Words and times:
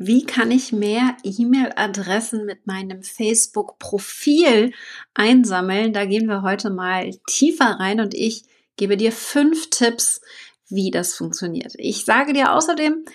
Wie 0.00 0.24
kann 0.24 0.52
ich 0.52 0.72
mehr 0.72 1.16
E-Mail-Adressen 1.24 2.46
mit 2.46 2.68
meinem 2.68 3.02
Facebook-Profil 3.02 4.72
einsammeln? 5.12 5.92
Da 5.92 6.04
gehen 6.04 6.28
wir 6.28 6.42
heute 6.42 6.70
mal 6.70 7.10
tiefer 7.26 7.80
rein 7.80 8.00
und 8.00 8.14
ich 8.14 8.44
gebe 8.76 8.96
dir 8.96 9.10
fünf 9.10 9.70
Tipps, 9.70 10.20
wie 10.68 10.92
das 10.92 11.14
funktioniert. 11.14 11.72
Ich 11.78 12.04
sage 12.04 12.32
dir 12.32 12.52
außerdem, 12.52 13.06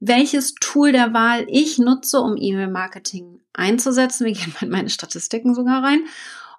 welches 0.00 0.56
Tool 0.56 0.90
der 0.90 1.14
Wahl 1.14 1.46
ich 1.48 1.78
nutze, 1.78 2.20
um 2.20 2.36
E-Mail-Marketing 2.36 3.40
einzusetzen. 3.52 4.26
Wir 4.26 4.32
gehen 4.32 4.52
mal 4.54 4.64
in 4.64 4.70
meine 4.70 4.90
Statistiken 4.90 5.54
sogar 5.54 5.84
rein. 5.84 6.04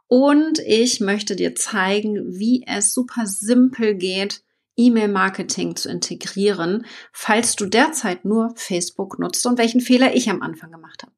Und 0.08 0.60
ich 0.60 1.02
möchte 1.02 1.36
dir 1.36 1.56
zeigen, 1.56 2.40
wie 2.40 2.64
es 2.66 2.94
super 2.94 3.26
simpel 3.26 3.96
geht, 3.96 4.44
E-Mail-Marketing 4.76 5.76
zu 5.76 5.90
integrieren, 5.90 6.86
falls 7.12 7.56
du 7.56 7.66
derzeit 7.66 8.26
nur 8.26 8.54
Facebook 8.56 9.20
nutzt 9.20 9.46
und 9.46 9.58
welchen 9.58 9.82
Fehler 9.82 10.16
ich 10.16 10.30
am 10.30 10.42
Anfang 10.42 10.72
gemacht 10.72 11.04
habe. 11.04 11.14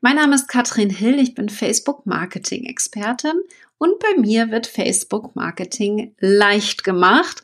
Mein 0.00 0.16
Name 0.16 0.34
ist 0.34 0.48
Katrin 0.48 0.90
Hill, 0.90 1.18
ich 1.18 1.34
bin 1.34 1.48
Facebook-Marketing-Expertin 1.48 3.40
und 3.78 3.98
bei 3.98 4.20
mir 4.20 4.50
wird 4.50 4.66
Facebook-Marketing 4.66 6.14
leicht 6.18 6.84
gemacht. 6.84 7.42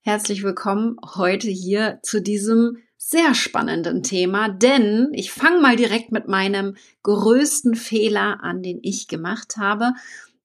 Herzlich 0.00 0.42
willkommen 0.42 0.96
heute 1.14 1.48
hier 1.48 2.00
zu 2.02 2.20
diesem 2.20 2.78
sehr 2.96 3.34
spannenden 3.34 4.02
Thema, 4.02 4.48
denn 4.48 5.08
ich 5.12 5.32
fange 5.32 5.60
mal 5.60 5.76
direkt 5.76 6.12
mit 6.12 6.28
meinem 6.28 6.76
größten 7.02 7.74
Fehler 7.74 8.42
an, 8.42 8.62
den 8.62 8.78
ich 8.82 9.08
gemacht 9.08 9.56
habe. 9.56 9.92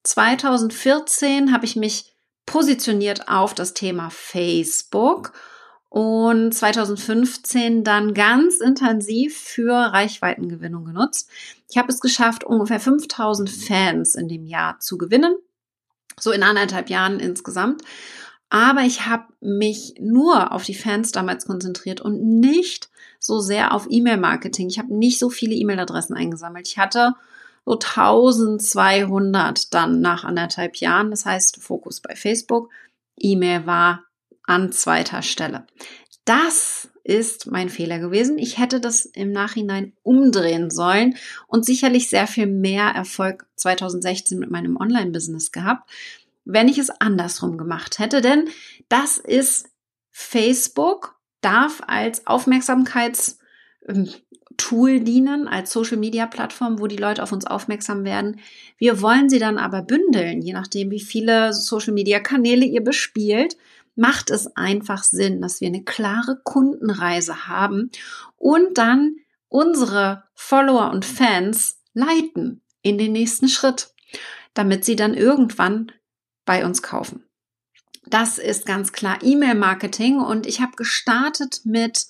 2014 0.03 1.51
habe 1.53 1.65
ich 1.65 1.76
mich 1.76 2.14
positioniert 2.45 3.27
auf 3.27 3.54
das 3.54 3.73
Thema 3.73 4.09
Facebook 4.09 5.34
und 5.90 6.54
2015 6.54 7.84
dann 7.84 8.13
ganz 8.13 8.59
intensiv 8.59 9.38
für 9.38 9.73
Reichweitengewinnung 9.73 10.85
genutzt. 10.85 11.30
Ich 11.70 11.77
habe 11.77 11.91
es 11.91 12.02
geschafft, 12.02 12.44
ungefähr 12.44 12.79
5000 12.79 13.49
Fans 13.49 14.15
in 14.15 14.27
dem 14.27 14.46
Jahr 14.46 14.79
zu 14.79 14.98
gewinnen, 14.98 15.35
so 16.20 16.32
in 16.32 16.43
anderthalb 16.43 16.90
Jahren 16.90 17.20
insgesamt. 17.20 17.82
Aber 18.49 18.82
ich 18.82 19.05
habe 19.05 19.26
mich 19.40 19.96
nur 19.99 20.52
auf 20.52 20.63
die 20.63 20.76
Fans 20.76 21.12
damals 21.12 21.46
konzentriert 21.46 22.02
und 22.02 22.40
nicht 22.40 22.90
so 23.20 23.40
sehr 23.40 23.74
auf 23.74 23.87
E-Mail-Marketing. 23.90 24.70
Ich 24.70 24.77
habe 24.77 24.93
nicht 24.93 25.18
so 25.18 25.30
viele 25.30 25.55
E-Mail-Adressen 25.55 26.15
eingesammelt. 26.15 26.68
Ich 26.68 26.77
hatte 26.77 27.15
so 27.66 27.74
1200 27.74 29.74
dann 29.74 30.02
nach 30.02 30.24
anderthalb 30.24 30.77
Jahren. 30.77 31.10
Das 31.10 31.26
heißt, 31.26 31.62
Fokus 31.62 31.99
bei 31.99 32.16
Facebook. 32.16 32.70
E-Mail 33.18 33.66
war 33.66 34.04
an 34.44 34.71
zweiter 34.71 35.21
Stelle. 35.21 35.66
Das 36.26 36.90
ist 37.04 37.52
mein 37.52 37.70
Fehler 37.70 37.99
gewesen. 37.99 38.40
Ich 38.40 38.58
hätte 38.58 38.80
das 38.80 39.05
im 39.05 39.32
Nachhinein 39.32 39.93
umdrehen 40.02 40.71
sollen 40.71 41.16
und 41.48 41.66
sicherlich 41.66 42.10
sehr 42.10 42.26
viel 42.26 42.48
mehr 42.48 42.88
Erfolg 42.88 43.46
2016 43.55 44.40
mit 44.40 44.49
meinem 44.49 44.76
Online-Business 44.76 45.52
gehabt, 45.52 45.90
wenn 46.43 46.68
ich 46.68 46.80
es 46.80 46.90
andersrum 46.90 47.58
gemacht 47.58 47.99
hätte. 47.99 48.21
Denn 48.21 48.49
das 48.90 49.20
ist 49.20 49.70
Facebook 50.12 51.16
darf 51.41 51.84
als 51.86 52.26
Aufmerksamkeits 52.26 53.38
ähm, 53.88 54.10
Tool 54.57 54.99
dienen, 54.99 55.48
als 55.48 55.71
Social-Media-Plattform, 55.71 56.79
wo 56.79 56.87
die 56.87 56.98
Leute 56.98 57.23
auf 57.23 57.31
uns 57.31 57.45
aufmerksam 57.45 58.03
werden. 58.03 58.39
Wir 58.77 59.01
wollen 59.01 59.29
sie 59.29 59.39
dann 59.39 59.57
aber 59.57 59.81
bündeln, 59.81 60.41
je 60.41 60.53
nachdem, 60.53 60.91
wie 60.91 60.99
viele 60.99 61.53
Social-Media-Kanäle 61.53 62.65
ihr 62.65 62.84
bespielt, 62.84 63.57
macht 63.95 64.29
es 64.29 64.56
einfach 64.56 65.03
Sinn, 65.03 65.41
dass 65.41 65.62
wir 65.62 65.67
eine 65.67 65.84
klare 65.84 66.39
Kundenreise 66.44 67.47
haben 67.47 67.91
und 68.38 68.78
dann 68.78 69.16
unsere 69.47 70.23
Follower 70.34 70.91
und 70.91 71.06
Fans 71.06 71.79
leiten 71.94 72.62
in 72.81 72.97
den 72.97 73.13
nächsten 73.13 73.47
Schritt, 73.47 73.94
damit 74.53 74.85
sie 74.85 74.95
dann 74.95 75.13
irgendwann 75.13 75.91
bei 76.45 76.66
uns 76.66 76.81
kaufen. 76.81 77.24
Das 78.07 78.38
ist 78.38 78.66
ganz 78.66 78.91
klar 78.91 79.19
E-Mail-Marketing 79.24 80.19
und 80.19 80.46
ich 80.46 80.62
habe 80.62 80.75
gestartet 80.75 81.62
mit 81.63 82.06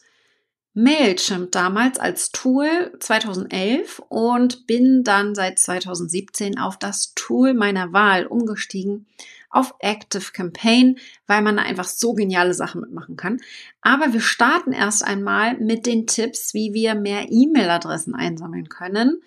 Mailchimp 0.78 1.54
damals 1.54 2.00
als 2.00 2.34
Tool 2.34 2.92
2011 3.00 4.04
und 4.10 4.68
bin 4.68 5.06
dann 5.06 5.34
seit 5.34 5.58
2017 5.58 6.60
auf 6.60 6.78
das 6.78 7.14
Tool 7.16 7.54
meiner 7.54 7.94
Wahl 7.94 8.26
umgestiegen, 8.26 9.08
auf 9.50 9.74
Active 9.80 10.34
Campaign, 10.34 10.98
weil 11.28 11.42
man 11.42 11.56
da 11.56 11.64
einfach 11.64 11.88
so 11.88 12.14
geniale 12.14 12.54
Sachen 12.54 12.82
mitmachen 12.82 13.16
kann. 13.16 13.40
Aber 13.82 14.12
wir 14.12 14.20
starten 14.20 14.74
erst 14.74 15.02
einmal 15.02 15.58
mit 15.58 15.86
den 15.86 16.08
Tipps, 16.08 16.54
wie 16.54 16.74
wir 16.74 16.94
mehr 16.94 17.28
E-Mail-Adressen 17.30 18.14
einsammeln 18.14 18.68
können 18.68 19.22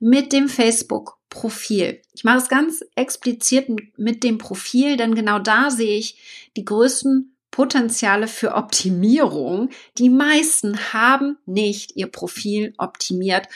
mit 0.00 0.32
dem 0.32 0.48
Facebook-Profil. 0.48 2.02
Ich 2.12 2.24
mache 2.24 2.38
es 2.38 2.48
ganz 2.48 2.84
explizit 2.96 3.68
mit 3.96 4.24
dem 4.24 4.38
Profil, 4.38 4.96
denn 4.96 5.14
genau 5.14 5.38
da 5.38 5.70
sehe 5.70 5.96
ich 5.96 6.50
die 6.56 6.64
größten 6.64 7.36
Potenziale 7.50 8.28
für 8.28 8.54
Optimierung. 8.54 9.70
Die 9.96 10.10
meisten 10.10 10.92
haben 10.92 11.38
nicht 11.46 11.96
ihr 11.96 12.06
Profil 12.06 12.74
optimiert. 12.78 13.48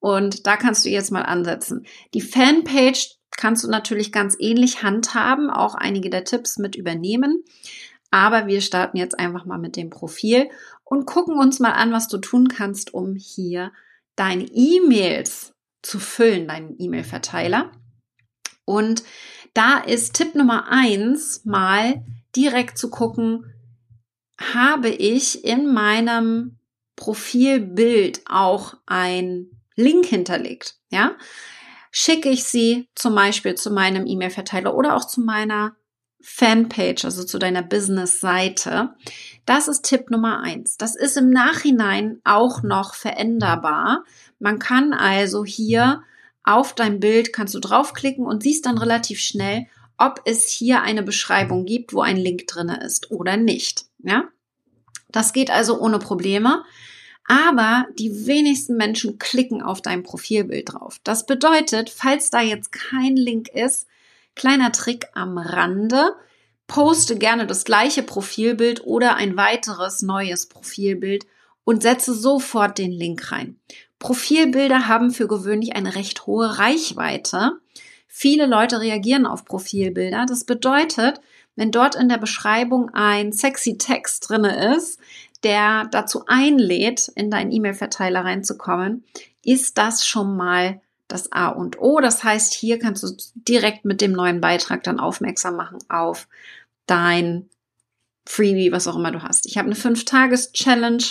Und 0.00 0.46
da 0.46 0.56
kannst 0.56 0.84
du 0.84 0.90
jetzt 0.90 1.10
mal 1.10 1.22
ansetzen. 1.22 1.86
Die 2.14 2.20
Fanpage 2.20 3.16
kannst 3.36 3.64
du 3.64 3.68
natürlich 3.68 4.12
ganz 4.12 4.36
ähnlich 4.38 4.82
handhaben, 4.82 5.50
auch 5.50 5.74
einige 5.74 6.10
der 6.10 6.24
Tipps 6.24 6.58
mit 6.58 6.76
übernehmen. 6.76 7.44
Aber 8.10 8.46
wir 8.46 8.60
starten 8.60 8.96
jetzt 8.96 9.18
einfach 9.18 9.44
mal 9.44 9.58
mit 9.58 9.76
dem 9.76 9.90
Profil 9.90 10.48
und 10.84 11.06
gucken 11.06 11.38
uns 11.38 11.60
mal 11.60 11.72
an, 11.72 11.92
was 11.92 12.08
du 12.08 12.18
tun 12.18 12.48
kannst, 12.48 12.94
um 12.94 13.14
hier 13.16 13.72
deine 14.16 14.44
E-Mails 14.44 15.52
zu 15.82 15.98
füllen, 15.98 16.48
deinen 16.48 16.74
E-Mail-Verteiler. 16.78 17.70
Und 18.64 19.02
da 19.54 19.78
ist 19.78 20.14
Tipp 20.14 20.34
Nummer 20.34 20.66
eins 20.68 21.44
mal 21.44 22.04
direkt 22.36 22.78
zu 22.78 22.90
gucken, 22.90 23.52
habe 24.38 24.88
ich 24.88 25.44
in 25.44 25.72
meinem 25.72 26.58
Profilbild 26.96 28.22
auch 28.28 28.74
ein 28.86 29.50
Link 29.74 30.06
hinterlegt, 30.06 30.76
ja? 30.90 31.12
Schicke 31.90 32.28
ich 32.28 32.44
sie 32.44 32.88
zum 32.94 33.14
Beispiel 33.14 33.54
zu 33.54 33.70
meinem 33.70 34.06
E-Mail-Verteiler 34.06 34.74
oder 34.74 34.94
auch 34.94 35.06
zu 35.06 35.20
meiner 35.20 35.76
Fanpage, 36.20 37.04
also 37.04 37.24
zu 37.24 37.38
deiner 37.38 37.62
Business-Seite. 37.62 38.94
Das 39.46 39.68
ist 39.68 39.82
Tipp 39.84 40.10
Nummer 40.10 40.42
eins. 40.42 40.76
Das 40.76 40.96
ist 40.96 41.16
im 41.16 41.30
Nachhinein 41.30 42.20
auch 42.24 42.62
noch 42.62 42.94
veränderbar. 42.94 44.04
Man 44.38 44.58
kann 44.58 44.92
also 44.92 45.44
hier 45.44 46.02
auf 46.42 46.74
dein 46.74 47.00
Bild 47.00 47.32
kannst 47.32 47.54
du 47.54 47.60
draufklicken 47.60 48.26
und 48.26 48.42
siehst 48.42 48.66
dann 48.66 48.78
relativ 48.78 49.20
schnell, 49.20 49.66
ob 49.98 50.22
es 50.24 50.48
hier 50.48 50.82
eine 50.82 51.02
Beschreibung 51.02 51.66
gibt, 51.66 51.92
wo 51.92 52.00
ein 52.00 52.16
Link 52.16 52.46
drinne 52.46 52.82
ist 52.84 53.10
oder 53.10 53.36
nicht. 53.36 53.86
Ja, 53.98 54.28
das 55.10 55.32
geht 55.32 55.50
also 55.50 55.78
ohne 55.78 55.98
Probleme. 55.98 56.64
Aber 57.30 57.86
die 57.98 58.26
wenigsten 58.26 58.76
Menschen 58.78 59.18
klicken 59.18 59.60
auf 59.60 59.82
dein 59.82 60.02
Profilbild 60.02 60.72
drauf. 60.72 60.98
Das 61.04 61.26
bedeutet, 61.26 61.90
falls 61.90 62.30
da 62.30 62.40
jetzt 62.40 62.72
kein 62.72 63.16
Link 63.16 63.48
ist, 63.48 63.86
kleiner 64.34 64.72
Trick 64.72 65.08
am 65.12 65.36
Rande, 65.36 66.14
poste 66.68 67.18
gerne 67.18 67.46
das 67.46 67.64
gleiche 67.64 68.02
Profilbild 68.02 68.86
oder 68.86 69.16
ein 69.16 69.36
weiteres 69.36 70.00
neues 70.00 70.46
Profilbild 70.46 71.26
und 71.64 71.82
setze 71.82 72.14
sofort 72.14 72.78
den 72.78 72.92
Link 72.92 73.30
rein. 73.30 73.58
Profilbilder 73.98 74.86
haben 74.86 75.10
für 75.10 75.28
gewöhnlich 75.28 75.76
eine 75.76 75.96
recht 75.96 76.26
hohe 76.26 76.58
Reichweite. 76.58 77.58
Viele 78.08 78.46
Leute 78.46 78.80
reagieren 78.80 79.26
auf 79.26 79.44
Profilbilder. 79.44 80.26
Das 80.26 80.44
bedeutet, 80.44 81.20
wenn 81.54 81.70
dort 81.70 81.94
in 81.94 82.08
der 82.08 82.18
Beschreibung 82.18 82.90
ein 82.94 83.32
sexy 83.32 83.78
Text 83.78 84.28
drinne 84.28 84.74
ist, 84.74 84.98
der 85.42 85.86
dazu 85.90 86.24
einlädt, 86.26 87.08
in 87.14 87.30
deinen 87.30 87.52
E-Mail-Verteiler 87.52 88.24
reinzukommen, 88.24 89.04
ist 89.44 89.78
das 89.78 90.06
schon 90.06 90.36
mal 90.36 90.80
das 91.06 91.30
A 91.32 91.48
und 91.48 91.78
O. 91.80 92.00
Das 92.00 92.24
heißt, 92.24 92.54
hier 92.54 92.78
kannst 92.78 93.02
du 93.02 93.16
direkt 93.34 93.84
mit 93.84 94.00
dem 94.00 94.12
neuen 94.12 94.40
Beitrag 94.40 94.82
dann 94.82 94.98
aufmerksam 94.98 95.56
machen 95.56 95.78
auf 95.88 96.28
dein 96.86 97.48
Freebie, 98.26 98.72
was 98.72 98.86
auch 98.88 98.96
immer 98.96 99.10
du 99.10 99.22
hast. 99.22 99.46
Ich 99.46 99.58
habe 99.58 99.66
eine 99.66 99.76
5-Tages-Challenge 99.76 101.04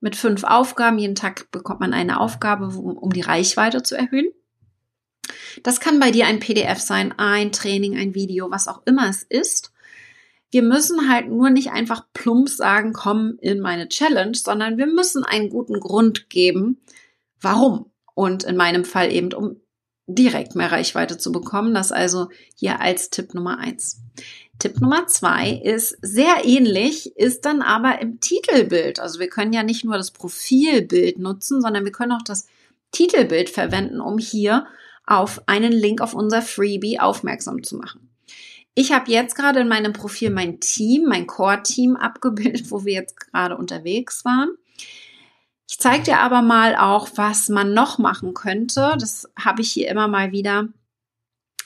mit 0.00 0.16
fünf 0.16 0.44
Aufgaben. 0.44 0.98
Jeden 0.98 1.14
Tag 1.14 1.50
bekommt 1.50 1.80
man 1.80 1.92
eine 1.92 2.20
Aufgabe, 2.20 2.66
um 2.66 3.12
die 3.12 3.20
Reichweite 3.20 3.82
zu 3.82 3.96
erhöhen. 3.96 4.30
Das 5.62 5.80
kann 5.80 6.00
bei 6.00 6.10
dir 6.10 6.26
ein 6.26 6.40
PDF 6.40 6.78
sein, 6.78 7.14
ein 7.16 7.52
Training, 7.52 7.96
ein 7.96 8.14
Video, 8.14 8.50
was 8.50 8.68
auch 8.68 8.82
immer 8.84 9.08
es 9.08 9.22
ist. 9.22 9.72
Wir 10.50 10.62
müssen 10.62 11.10
halt 11.10 11.28
nur 11.28 11.50
nicht 11.50 11.70
einfach 11.70 12.06
plump 12.14 12.48
sagen, 12.48 12.92
komm 12.92 13.38
in 13.40 13.60
meine 13.60 13.88
Challenge, 13.88 14.34
sondern 14.34 14.78
wir 14.78 14.86
müssen 14.86 15.24
einen 15.24 15.50
guten 15.50 15.78
Grund 15.78 16.30
geben, 16.30 16.80
warum. 17.40 17.90
Und 18.14 18.44
in 18.44 18.56
meinem 18.56 18.84
Fall 18.84 19.12
eben, 19.12 19.32
um 19.32 19.60
direkt 20.08 20.54
mehr 20.56 20.72
Reichweite 20.72 21.18
zu 21.18 21.30
bekommen. 21.30 21.74
Das 21.74 21.92
also 21.92 22.28
hier 22.56 22.80
als 22.80 23.10
Tipp 23.10 23.34
Nummer 23.34 23.58
eins. 23.58 24.00
Tipp 24.58 24.80
Nummer 24.80 25.06
zwei 25.06 25.50
ist 25.52 25.96
sehr 26.02 26.44
ähnlich, 26.44 27.16
ist 27.16 27.44
dann 27.44 27.62
aber 27.62 28.00
im 28.00 28.18
Titelbild. 28.18 28.98
Also 28.98 29.20
wir 29.20 29.28
können 29.28 29.52
ja 29.52 29.62
nicht 29.62 29.84
nur 29.84 29.96
das 29.96 30.10
Profilbild 30.10 31.18
nutzen, 31.18 31.60
sondern 31.60 31.84
wir 31.84 31.92
können 31.92 32.12
auch 32.12 32.24
das 32.24 32.48
Titelbild 32.90 33.50
verwenden, 33.50 34.00
um 34.00 34.18
hier 34.18 34.66
auf 35.08 35.42
einen 35.46 35.72
Link 35.72 36.00
auf 36.00 36.14
unser 36.14 36.42
Freebie 36.42 37.00
aufmerksam 37.00 37.62
zu 37.62 37.76
machen. 37.76 38.10
Ich 38.74 38.92
habe 38.92 39.10
jetzt 39.10 39.34
gerade 39.34 39.60
in 39.60 39.68
meinem 39.68 39.92
Profil 39.92 40.30
mein 40.30 40.60
Team, 40.60 41.04
mein 41.08 41.26
Core-Team 41.26 41.96
abgebildet, 41.96 42.70
wo 42.70 42.84
wir 42.84 42.92
jetzt 42.92 43.18
gerade 43.18 43.56
unterwegs 43.56 44.24
waren. 44.24 44.50
Ich 45.68 45.78
zeige 45.78 46.04
dir 46.04 46.20
aber 46.20 46.42
mal 46.42 46.76
auch, 46.76 47.08
was 47.16 47.48
man 47.48 47.74
noch 47.74 47.98
machen 47.98 48.34
könnte. 48.34 48.96
Das 48.98 49.28
habe 49.38 49.62
ich 49.62 49.72
hier 49.72 49.88
immer 49.88 50.08
mal 50.08 50.32
wieder 50.32 50.68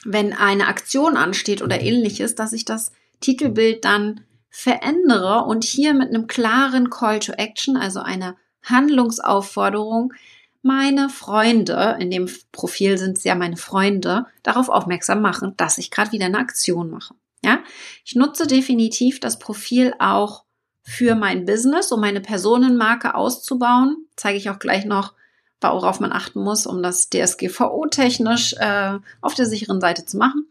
wenn 0.05 0.33
eine 0.33 0.67
Aktion 0.67 1.17
ansteht 1.17 1.61
oder 1.61 1.81
ähnliches, 1.81 2.35
dass 2.35 2.53
ich 2.53 2.65
das 2.65 2.91
Titelbild 3.19 3.85
dann 3.85 4.21
verändere 4.49 5.45
und 5.45 5.63
hier 5.63 5.93
mit 5.93 6.09
einem 6.09 6.27
klaren 6.27 6.89
Call 6.89 7.19
to 7.19 7.33
Action, 7.33 7.77
also 7.77 7.99
einer 8.01 8.35
Handlungsaufforderung, 8.63 10.13
meine 10.63 11.09
Freunde, 11.09 11.97
in 11.99 12.09
dem 12.09 12.29
Profil 12.51 12.97
sind 12.97 13.17
es 13.17 13.23
ja 13.25 13.35
meine 13.35 13.57
Freunde, 13.57 14.25
darauf 14.41 14.69
aufmerksam 14.69 15.21
machen, 15.21 15.53
dass 15.57 15.77
ich 15.77 15.91
gerade 15.91 16.13
wieder 16.13 16.25
eine 16.25 16.39
Aktion 16.39 16.89
mache. 16.89 17.13
Ja, 17.43 17.59
ich 18.05 18.15
nutze 18.15 18.47
definitiv 18.47 19.19
das 19.19 19.37
Profil 19.37 19.93
auch 19.99 20.45
für 20.81 21.15
mein 21.15 21.45
Business, 21.45 21.91
um 21.91 21.99
meine 21.99 22.21
Personenmarke 22.21 23.15
auszubauen. 23.15 24.07
Zeige 24.15 24.37
ich 24.37 24.49
auch 24.49 24.59
gleich 24.59 24.85
noch, 24.85 25.13
worauf 25.61 25.99
man 25.99 26.13
achten 26.13 26.41
muss, 26.41 26.65
um 26.65 26.81
das 26.81 27.09
DSGVO-technisch 27.09 28.53
äh, 28.57 28.97
auf 29.21 29.33
der 29.33 29.45
sicheren 29.45 29.81
Seite 29.81 30.05
zu 30.05 30.17
machen. 30.17 30.47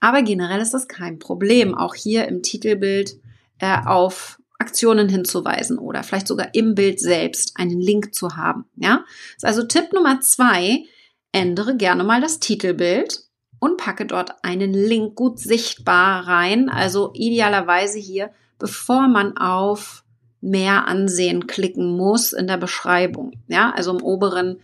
Aber 0.00 0.22
generell 0.22 0.60
ist 0.60 0.72
das 0.72 0.88
kein 0.88 1.18
Problem, 1.18 1.74
auch 1.74 1.94
hier 1.94 2.26
im 2.28 2.42
Titelbild 2.42 3.16
äh, 3.58 3.76
auf 3.84 4.39
Aktionen 4.60 5.08
hinzuweisen 5.08 5.78
oder 5.78 6.02
vielleicht 6.02 6.28
sogar 6.28 6.54
im 6.54 6.74
Bild 6.74 7.00
selbst 7.00 7.52
einen 7.56 7.80
Link 7.80 8.14
zu 8.14 8.36
haben. 8.36 8.66
Ja, 8.76 9.04
ist 9.36 9.44
also 9.44 9.64
Tipp 9.64 9.92
Nummer 9.92 10.20
zwei: 10.20 10.84
Ändere 11.32 11.76
gerne 11.76 12.04
mal 12.04 12.20
das 12.20 12.40
Titelbild 12.40 13.24
und 13.58 13.76
packe 13.76 14.06
dort 14.06 14.44
einen 14.44 14.72
Link 14.72 15.14
gut 15.14 15.38
sichtbar 15.38 16.26
rein. 16.26 16.68
Also 16.68 17.12
idealerweise 17.14 17.98
hier, 17.98 18.30
bevor 18.58 19.08
man 19.08 19.36
auf 19.36 20.04
mehr 20.40 20.86
Ansehen 20.88 21.46
klicken 21.46 21.96
muss 21.96 22.32
in 22.32 22.46
der 22.46 22.56
Beschreibung. 22.56 23.32
Ja, 23.48 23.72
also 23.74 23.90
im 23.90 24.02
oberen 24.02 24.60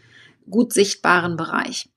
gut 0.48 0.72
sichtbaren 0.72 1.36
Bereich. 1.36 1.88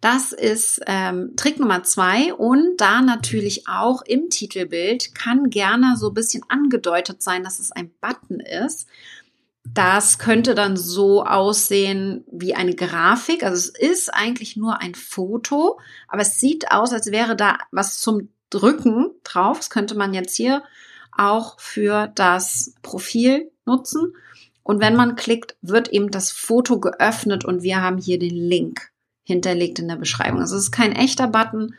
Das 0.00 0.32
ist 0.32 0.80
ähm, 0.86 1.34
Trick 1.36 1.58
Nummer 1.58 1.82
zwei 1.82 2.32
und 2.32 2.76
da 2.80 3.02
natürlich 3.02 3.66
auch 3.66 4.02
im 4.02 4.30
Titelbild 4.30 5.14
kann 5.14 5.50
gerne 5.50 5.96
so 5.96 6.08
ein 6.08 6.14
bisschen 6.14 6.44
angedeutet 6.48 7.20
sein, 7.20 7.42
dass 7.42 7.58
es 7.58 7.72
ein 7.72 7.90
Button 8.00 8.38
ist. 8.38 8.86
Das 9.64 10.18
könnte 10.18 10.54
dann 10.54 10.76
so 10.76 11.24
aussehen 11.24 12.24
wie 12.30 12.54
eine 12.54 12.74
Grafik. 12.74 13.42
Also 13.42 13.56
es 13.56 13.68
ist 13.68 14.14
eigentlich 14.14 14.56
nur 14.56 14.80
ein 14.80 14.94
Foto, 14.94 15.80
aber 16.06 16.22
es 16.22 16.38
sieht 16.38 16.70
aus, 16.70 16.92
als 16.92 17.10
wäre 17.10 17.34
da 17.34 17.58
was 17.72 17.98
zum 17.98 18.28
Drücken 18.50 19.10
drauf. 19.24 19.58
Das 19.58 19.68
könnte 19.68 19.96
man 19.96 20.14
jetzt 20.14 20.36
hier 20.36 20.62
auch 21.10 21.58
für 21.58 22.06
das 22.14 22.74
Profil 22.82 23.50
nutzen. 23.66 24.14
Und 24.62 24.80
wenn 24.80 24.94
man 24.94 25.16
klickt, 25.16 25.56
wird 25.60 25.88
eben 25.88 26.10
das 26.10 26.30
Foto 26.30 26.78
geöffnet 26.78 27.44
und 27.44 27.62
wir 27.62 27.82
haben 27.82 27.98
hier 27.98 28.18
den 28.18 28.36
Link 28.36 28.92
hinterlegt 29.28 29.78
in 29.78 29.88
der 29.88 29.96
Beschreibung. 29.96 30.40
Also 30.40 30.56
es 30.56 30.64
ist 30.64 30.70
kein 30.70 30.92
echter 30.92 31.28
Button, 31.28 31.74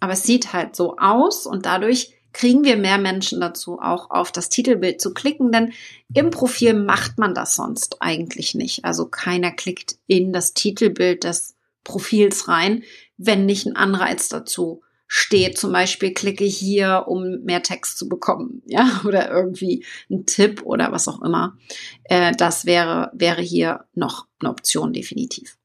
aber 0.00 0.14
es 0.14 0.22
sieht 0.22 0.54
halt 0.54 0.74
so 0.74 0.96
aus 0.96 1.46
und 1.46 1.66
dadurch 1.66 2.14
kriegen 2.32 2.64
wir 2.64 2.76
mehr 2.76 2.96
Menschen 2.96 3.42
dazu, 3.42 3.78
auch 3.78 4.10
auf 4.10 4.32
das 4.32 4.48
Titelbild 4.48 5.02
zu 5.02 5.12
klicken, 5.12 5.52
denn 5.52 5.74
im 6.14 6.30
Profil 6.30 6.72
macht 6.72 7.18
man 7.18 7.34
das 7.34 7.54
sonst 7.54 7.98
eigentlich 8.00 8.54
nicht. 8.54 8.86
Also 8.86 9.06
keiner 9.06 9.52
klickt 9.52 9.96
in 10.06 10.32
das 10.32 10.54
Titelbild 10.54 11.24
des 11.24 11.54
Profils 11.84 12.48
rein, 12.48 12.82
wenn 13.18 13.44
nicht 13.44 13.66
ein 13.66 13.76
Anreiz 13.76 14.30
dazu 14.30 14.80
steht, 15.06 15.58
zum 15.58 15.72
Beispiel 15.72 16.14
klicke 16.14 16.44
hier, 16.44 17.04
um 17.06 17.42
mehr 17.44 17.62
Text 17.62 17.98
zu 17.98 18.08
bekommen, 18.08 18.62
ja, 18.66 19.02
oder 19.04 19.30
irgendwie 19.30 19.84
ein 20.10 20.24
Tipp 20.24 20.62
oder 20.64 20.90
was 20.90 21.06
auch 21.06 21.20
immer. 21.20 21.58
Äh, 22.04 22.32
das 22.32 22.64
wäre, 22.64 23.12
wäre 23.12 23.42
hier 23.42 23.84
noch 23.94 24.26
eine 24.40 24.48
Option 24.48 24.94
definitiv. 24.94 25.58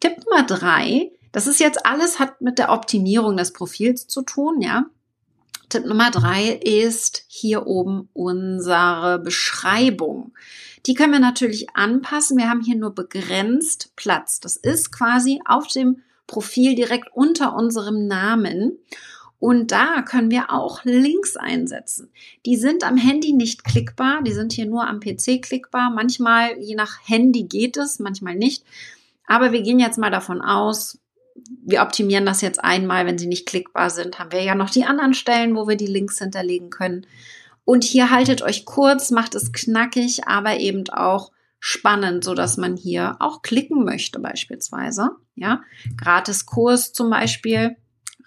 Tipp 0.00 0.18
Nummer 0.24 0.44
drei, 0.46 1.10
das 1.32 1.46
ist 1.46 1.60
jetzt 1.60 1.86
alles 1.86 2.18
hat 2.18 2.40
mit 2.40 2.58
der 2.58 2.70
Optimierung 2.70 3.36
des 3.36 3.52
Profils 3.52 4.06
zu 4.06 4.22
tun, 4.22 4.60
ja. 4.60 4.86
Tipp 5.68 5.84
Nummer 5.84 6.10
drei 6.10 6.60
ist 6.62 7.24
hier 7.28 7.66
oben 7.66 8.08
unsere 8.12 9.18
Beschreibung. 9.18 10.32
Die 10.86 10.94
können 10.94 11.12
wir 11.12 11.18
natürlich 11.18 11.70
anpassen. 11.74 12.38
Wir 12.38 12.48
haben 12.48 12.62
hier 12.62 12.76
nur 12.76 12.94
begrenzt 12.94 13.90
Platz. 13.96 14.38
Das 14.38 14.56
ist 14.56 14.92
quasi 14.92 15.40
auf 15.44 15.66
dem 15.66 16.02
Profil 16.28 16.76
direkt 16.76 17.08
unter 17.12 17.54
unserem 17.54 18.06
Namen. 18.06 18.78
Und 19.38 19.70
da 19.70 20.02
können 20.02 20.30
wir 20.30 20.50
auch 20.50 20.84
Links 20.84 21.36
einsetzen. 21.36 22.10
Die 22.46 22.56
sind 22.56 22.84
am 22.84 22.96
Handy 22.96 23.32
nicht 23.32 23.64
klickbar, 23.64 24.22
die 24.22 24.32
sind 24.32 24.52
hier 24.52 24.66
nur 24.66 24.86
am 24.86 25.00
PC 25.00 25.42
klickbar. 25.42 25.90
Manchmal, 25.90 26.58
je 26.58 26.74
nach 26.74 26.98
Handy 27.06 27.42
geht 27.42 27.76
es, 27.76 27.98
manchmal 27.98 28.34
nicht. 28.34 28.64
Aber 29.26 29.52
wir 29.52 29.62
gehen 29.62 29.80
jetzt 29.80 29.98
mal 29.98 30.10
davon 30.10 30.40
aus, 30.40 30.98
wir 31.64 31.82
optimieren 31.82 32.26
das 32.26 32.40
jetzt 32.40 32.62
einmal, 32.62 33.06
wenn 33.06 33.18
sie 33.18 33.26
nicht 33.26 33.46
klickbar 33.46 33.90
sind, 33.90 34.18
haben 34.18 34.32
wir 34.32 34.42
ja 34.42 34.54
noch 34.54 34.70
die 34.70 34.84
anderen 34.84 35.14
Stellen, 35.14 35.54
wo 35.54 35.68
wir 35.68 35.76
die 35.76 35.86
Links 35.86 36.18
hinterlegen 36.18 36.70
können. 36.70 37.06
Und 37.64 37.84
hier 37.84 38.10
haltet 38.10 38.42
euch 38.42 38.64
kurz, 38.64 39.10
macht 39.10 39.34
es 39.34 39.52
knackig, 39.52 40.26
aber 40.26 40.58
eben 40.58 40.88
auch 40.90 41.32
spannend, 41.58 42.24
so 42.24 42.34
dass 42.34 42.56
man 42.56 42.76
hier 42.76 43.16
auch 43.18 43.42
klicken 43.42 43.84
möchte 43.84 44.20
beispielsweise. 44.20 45.10
Ja, 45.34 45.62
gratis 45.96 46.46
Kurs 46.46 46.92
zum 46.92 47.10
Beispiel 47.10 47.76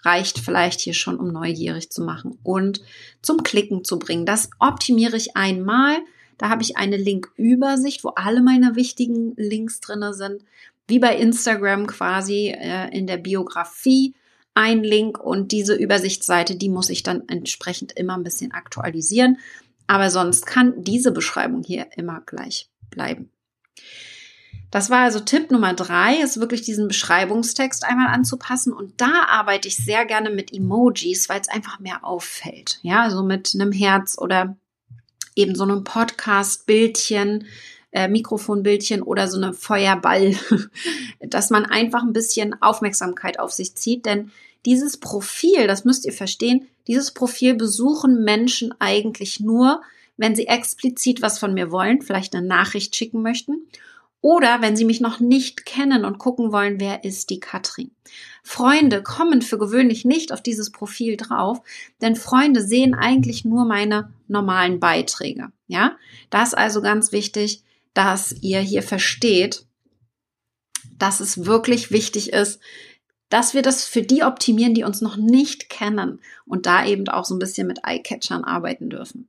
reicht 0.02 0.38
vielleicht 0.38 0.80
hier 0.80 0.94
schon, 0.94 1.18
um 1.18 1.28
neugierig 1.32 1.90
zu 1.90 2.02
machen 2.02 2.38
und 2.42 2.80
zum 3.22 3.42
Klicken 3.42 3.84
zu 3.84 3.98
bringen. 3.98 4.26
Das 4.26 4.50
optimiere 4.58 5.16
ich 5.16 5.36
einmal. 5.36 5.98
Da 6.38 6.48
habe 6.48 6.62
ich 6.62 6.76
eine 6.76 6.96
Linkübersicht, 6.96 8.02
wo 8.04 8.10
alle 8.10 8.42
meine 8.42 8.76
wichtigen 8.76 9.34
Links 9.36 9.80
drinne 9.80 10.14
sind, 10.14 10.42
wie 10.90 10.98
bei 10.98 11.16
Instagram 11.16 11.86
quasi 11.86 12.48
äh, 12.48 12.96
in 12.96 13.06
der 13.06 13.16
Biografie 13.16 14.14
ein 14.54 14.82
Link 14.82 15.18
und 15.18 15.52
diese 15.52 15.74
Übersichtsseite, 15.74 16.56
die 16.56 16.68
muss 16.68 16.90
ich 16.90 17.02
dann 17.02 17.28
entsprechend 17.28 17.92
immer 17.92 18.16
ein 18.16 18.24
bisschen 18.24 18.52
aktualisieren. 18.52 19.38
Aber 19.86 20.10
sonst 20.10 20.46
kann 20.46 20.84
diese 20.84 21.12
Beschreibung 21.12 21.62
hier 21.62 21.86
immer 21.96 22.20
gleich 22.26 22.68
bleiben. 22.90 23.30
Das 24.70 24.88
war 24.88 25.00
also 25.00 25.18
Tipp 25.18 25.50
Nummer 25.50 25.74
drei, 25.74 26.16
ist 26.22 26.38
wirklich 26.38 26.62
diesen 26.62 26.86
Beschreibungstext 26.86 27.84
einmal 27.84 28.08
anzupassen. 28.08 28.72
Und 28.72 29.00
da 29.00 29.24
arbeite 29.28 29.66
ich 29.66 29.76
sehr 29.76 30.04
gerne 30.04 30.30
mit 30.30 30.52
Emojis, 30.52 31.28
weil 31.28 31.40
es 31.40 31.48
einfach 31.48 31.80
mehr 31.80 32.04
auffällt. 32.04 32.78
Ja, 32.82 33.02
also 33.02 33.24
mit 33.24 33.52
einem 33.54 33.72
Herz 33.72 34.16
oder 34.16 34.56
eben 35.34 35.56
so 35.56 35.64
einem 35.64 35.82
Podcast-Bildchen, 35.82 37.46
äh, 37.92 38.08
Mikrofonbildchen 38.08 39.02
oder 39.02 39.28
so 39.28 39.36
einem 39.36 39.54
Feuerball, 39.54 40.34
dass 41.20 41.50
man 41.50 41.66
einfach 41.66 42.02
ein 42.02 42.12
bisschen 42.12 42.60
Aufmerksamkeit 42.60 43.38
auf 43.38 43.52
sich 43.52 43.74
zieht. 43.74 44.06
Denn 44.06 44.30
dieses 44.66 44.98
Profil, 44.98 45.66
das 45.66 45.84
müsst 45.84 46.04
ihr 46.04 46.12
verstehen, 46.12 46.66
dieses 46.86 47.12
Profil 47.12 47.54
besuchen 47.54 48.24
Menschen 48.24 48.74
eigentlich 48.78 49.40
nur, 49.40 49.82
wenn 50.16 50.34
sie 50.34 50.46
explizit 50.46 51.22
was 51.22 51.38
von 51.38 51.54
mir 51.54 51.70
wollen, 51.70 52.02
vielleicht 52.02 52.34
eine 52.34 52.46
Nachricht 52.46 52.94
schicken 52.94 53.22
möchten 53.22 53.66
oder 54.22 54.60
wenn 54.60 54.76
Sie 54.76 54.84
mich 54.84 55.00
noch 55.00 55.20
nicht 55.20 55.64
kennen 55.64 56.04
und 56.04 56.18
gucken 56.18 56.52
wollen, 56.52 56.78
wer 56.78 57.04
ist 57.04 57.30
die 57.30 57.40
Katrin. 57.40 57.90
Freunde 58.42 59.02
kommen 59.02 59.40
für 59.40 59.58
gewöhnlich 59.58 60.04
nicht 60.04 60.32
auf 60.32 60.42
dieses 60.42 60.70
Profil 60.70 61.16
drauf, 61.16 61.62
denn 62.02 62.16
Freunde 62.16 62.62
sehen 62.62 62.94
eigentlich 62.94 63.44
nur 63.44 63.64
meine 63.64 64.12
normalen 64.28 64.78
Beiträge. 64.78 65.48
Ja, 65.68 65.96
das 66.28 66.48
ist 66.48 66.54
also 66.54 66.82
ganz 66.82 67.12
wichtig, 67.12 67.62
dass 67.94 68.32
ihr 68.40 68.60
hier 68.60 68.82
versteht, 68.82 69.66
dass 70.96 71.20
es 71.20 71.44
wirklich 71.44 71.90
wichtig 71.90 72.32
ist, 72.32 72.60
dass 73.28 73.54
wir 73.54 73.62
das 73.62 73.84
für 73.84 74.02
die 74.02 74.22
optimieren, 74.24 74.74
die 74.74 74.84
uns 74.84 75.00
noch 75.00 75.16
nicht 75.16 75.68
kennen 75.68 76.20
und 76.46 76.66
da 76.66 76.84
eben 76.84 77.08
auch 77.08 77.24
so 77.24 77.34
ein 77.34 77.38
bisschen 77.38 77.66
mit 77.66 77.80
Eye-Catchern 77.84 78.44
arbeiten 78.44 78.90
dürfen. 78.90 79.28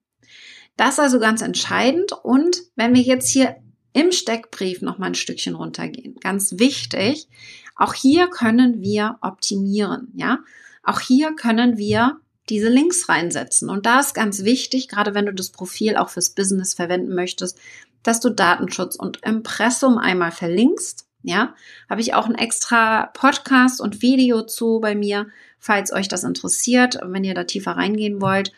Das 0.75 0.94
ist 0.94 1.00
also 1.00 1.20
ganz 1.20 1.41
entscheidend. 1.41 2.12
Und 2.24 2.63
wenn 2.75 2.96
wir 2.96 3.01
jetzt 3.01 3.30
hier 3.30 3.58
im 3.94 4.12
Steckbrief 4.12 4.82
noch 4.82 4.98
mal 4.98 5.08
ein 5.08 5.15
Stückchen 5.15 5.56
runtergehen, 5.56 6.15
ganz 6.20 6.58
wichtig, 6.58 7.27
auch 7.75 7.94
hier 7.94 8.27
können 8.27 8.82
wir 8.82 9.18
optimieren, 9.22 10.12
ja? 10.15 10.39
Auch 10.84 11.00
hier 11.00 11.36
können 11.36 11.77
wir 11.77 12.20
diese 12.50 12.70
Links 12.70 13.08
reinsetzen. 13.08 13.70
Und 13.70 13.86
da 13.86 14.00
ist 14.00 14.15
ganz 14.15 14.44
wichtig, 14.44 14.88
gerade 14.88 15.13
wenn 15.13 15.27
du 15.27 15.34
das 15.34 15.51
Profil 15.51 15.96
auch 15.96 16.10
fürs 16.10 16.32
Business 16.32 16.74
verwenden 16.74 17.13
möchtest, 17.13 17.60
dass 18.03 18.20
du 18.20 18.29
Datenschutz 18.29 18.96
und 18.96 19.24
Impressum 19.24 19.98
einmal 19.98 20.31
verlinkst. 20.31 21.08
Ja, 21.24 21.53
habe 21.89 22.01
ich 22.01 22.15
auch 22.15 22.25
ein 22.25 22.36
extra 22.36 23.08
Podcast 23.13 23.79
und 23.79 24.01
Video 24.01 24.41
zu 24.41 24.79
bei 24.79 24.96
mir, 24.96 25.27
falls 25.60 25.93
euch 25.93 26.08
das 26.08 26.24
interessiert, 26.24 26.98
wenn 27.03 27.24
ihr 27.24 27.36
da 27.36 27.43
tiefer 27.43 27.74
reingehen 27.74 28.22
wollt. 28.22 28.51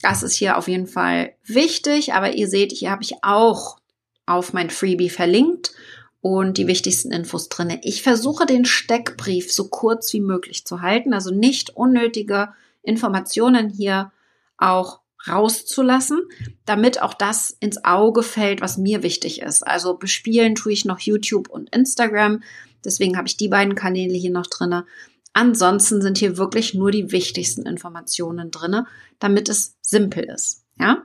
Das 0.00 0.22
ist 0.22 0.34
hier 0.34 0.56
auf 0.56 0.68
jeden 0.68 0.86
Fall 0.86 1.32
wichtig, 1.44 2.14
aber 2.14 2.34
ihr 2.34 2.48
seht, 2.48 2.70
hier 2.70 2.90
habe 2.90 3.02
ich 3.02 3.16
auch 3.22 3.78
auf 4.26 4.52
mein 4.52 4.70
Freebie 4.70 5.10
verlinkt 5.10 5.72
und 6.20 6.56
die 6.56 6.66
wichtigsten 6.66 7.10
Infos 7.10 7.48
drinne. 7.48 7.80
Ich 7.82 8.02
versuche 8.02 8.46
den 8.46 8.64
Steckbrief 8.64 9.52
so 9.52 9.68
kurz 9.68 10.12
wie 10.12 10.20
möglich 10.20 10.64
zu 10.64 10.80
halten, 10.80 11.12
also 11.12 11.34
nicht 11.34 11.76
unnötige 11.76 12.54
Informationen 12.82 13.68
hier 13.68 14.12
auch 14.56 15.00
rauszulassen, 15.28 16.20
damit 16.64 17.02
auch 17.02 17.14
das 17.14 17.56
ins 17.60 17.84
Auge 17.84 18.22
fällt, 18.22 18.60
was 18.60 18.78
mir 18.78 19.02
wichtig 19.02 19.40
ist. 19.40 19.66
Also 19.66 19.96
bespielen 19.96 20.54
tue 20.54 20.72
ich 20.72 20.84
noch 20.84 21.00
YouTube 21.00 21.48
und 21.48 21.74
Instagram. 21.74 22.42
Deswegen 22.84 23.16
habe 23.16 23.28
ich 23.28 23.36
die 23.36 23.48
beiden 23.48 23.74
Kanäle 23.74 24.14
hier 24.14 24.30
noch 24.30 24.46
drinne. 24.46 24.84
Ansonsten 25.32 26.00
sind 26.00 26.18
hier 26.18 26.36
wirklich 26.36 26.74
nur 26.74 26.90
die 26.90 27.10
wichtigsten 27.10 27.66
Informationen 27.66 28.50
drinne, 28.50 28.86
damit 29.18 29.48
es 29.48 29.76
simpel 29.82 30.24
ist. 30.24 30.64
Ja? 30.78 31.02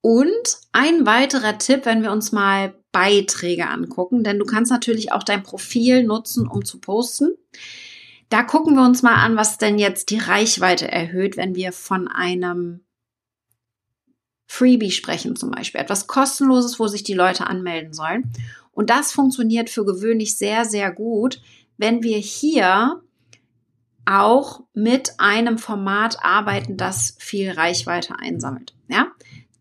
Und 0.00 0.58
ein 0.70 1.04
weiterer 1.04 1.58
Tipp, 1.58 1.84
wenn 1.84 2.02
wir 2.02 2.12
uns 2.12 2.30
mal 2.30 2.74
Beiträge 2.92 3.68
angucken, 3.68 4.22
denn 4.22 4.38
du 4.38 4.44
kannst 4.44 4.70
natürlich 4.70 5.10
auch 5.10 5.24
dein 5.24 5.42
Profil 5.42 6.04
nutzen, 6.04 6.46
um 6.46 6.64
zu 6.64 6.78
posten. 6.78 7.34
Da 8.28 8.42
gucken 8.42 8.74
wir 8.74 8.84
uns 8.84 9.02
mal 9.02 9.14
an, 9.14 9.36
was 9.36 9.58
denn 9.58 9.78
jetzt 9.78 10.10
die 10.10 10.18
Reichweite 10.18 10.90
erhöht, 10.90 11.36
wenn 11.36 11.54
wir 11.54 11.72
von 11.72 12.08
einem 12.08 12.80
Freebie 14.46 14.90
sprechen 14.90 15.36
zum 15.36 15.50
Beispiel. 15.50 15.80
Etwas 15.80 16.06
kostenloses, 16.06 16.78
wo 16.78 16.88
sich 16.88 17.04
die 17.04 17.14
Leute 17.14 17.46
anmelden 17.46 17.92
sollen. 17.92 18.32
Und 18.72 18.90
das 18.90 19.12
funktioniert 19.12 19.70
für 19.70 19.84
gewöhnlich 19.84 20.38
sehr, 20.38 20.64
sehr 20.64 20.92
gut, 20.92 21.40
wenn 21.76 22.02
wir 22.02 22.18
hier 22.18 23.02
auch 24.04 24.62
mit 24.72 25.14
einem 25.18 25.58
Format 25.58 26.24
arbeiten, 26.24 26.76
das 26.76 27.16
viel 27.18 27.50
Reichweite 27.50 28.18
einsammelt. 28.18 28.74
Ja, 28.88 29.08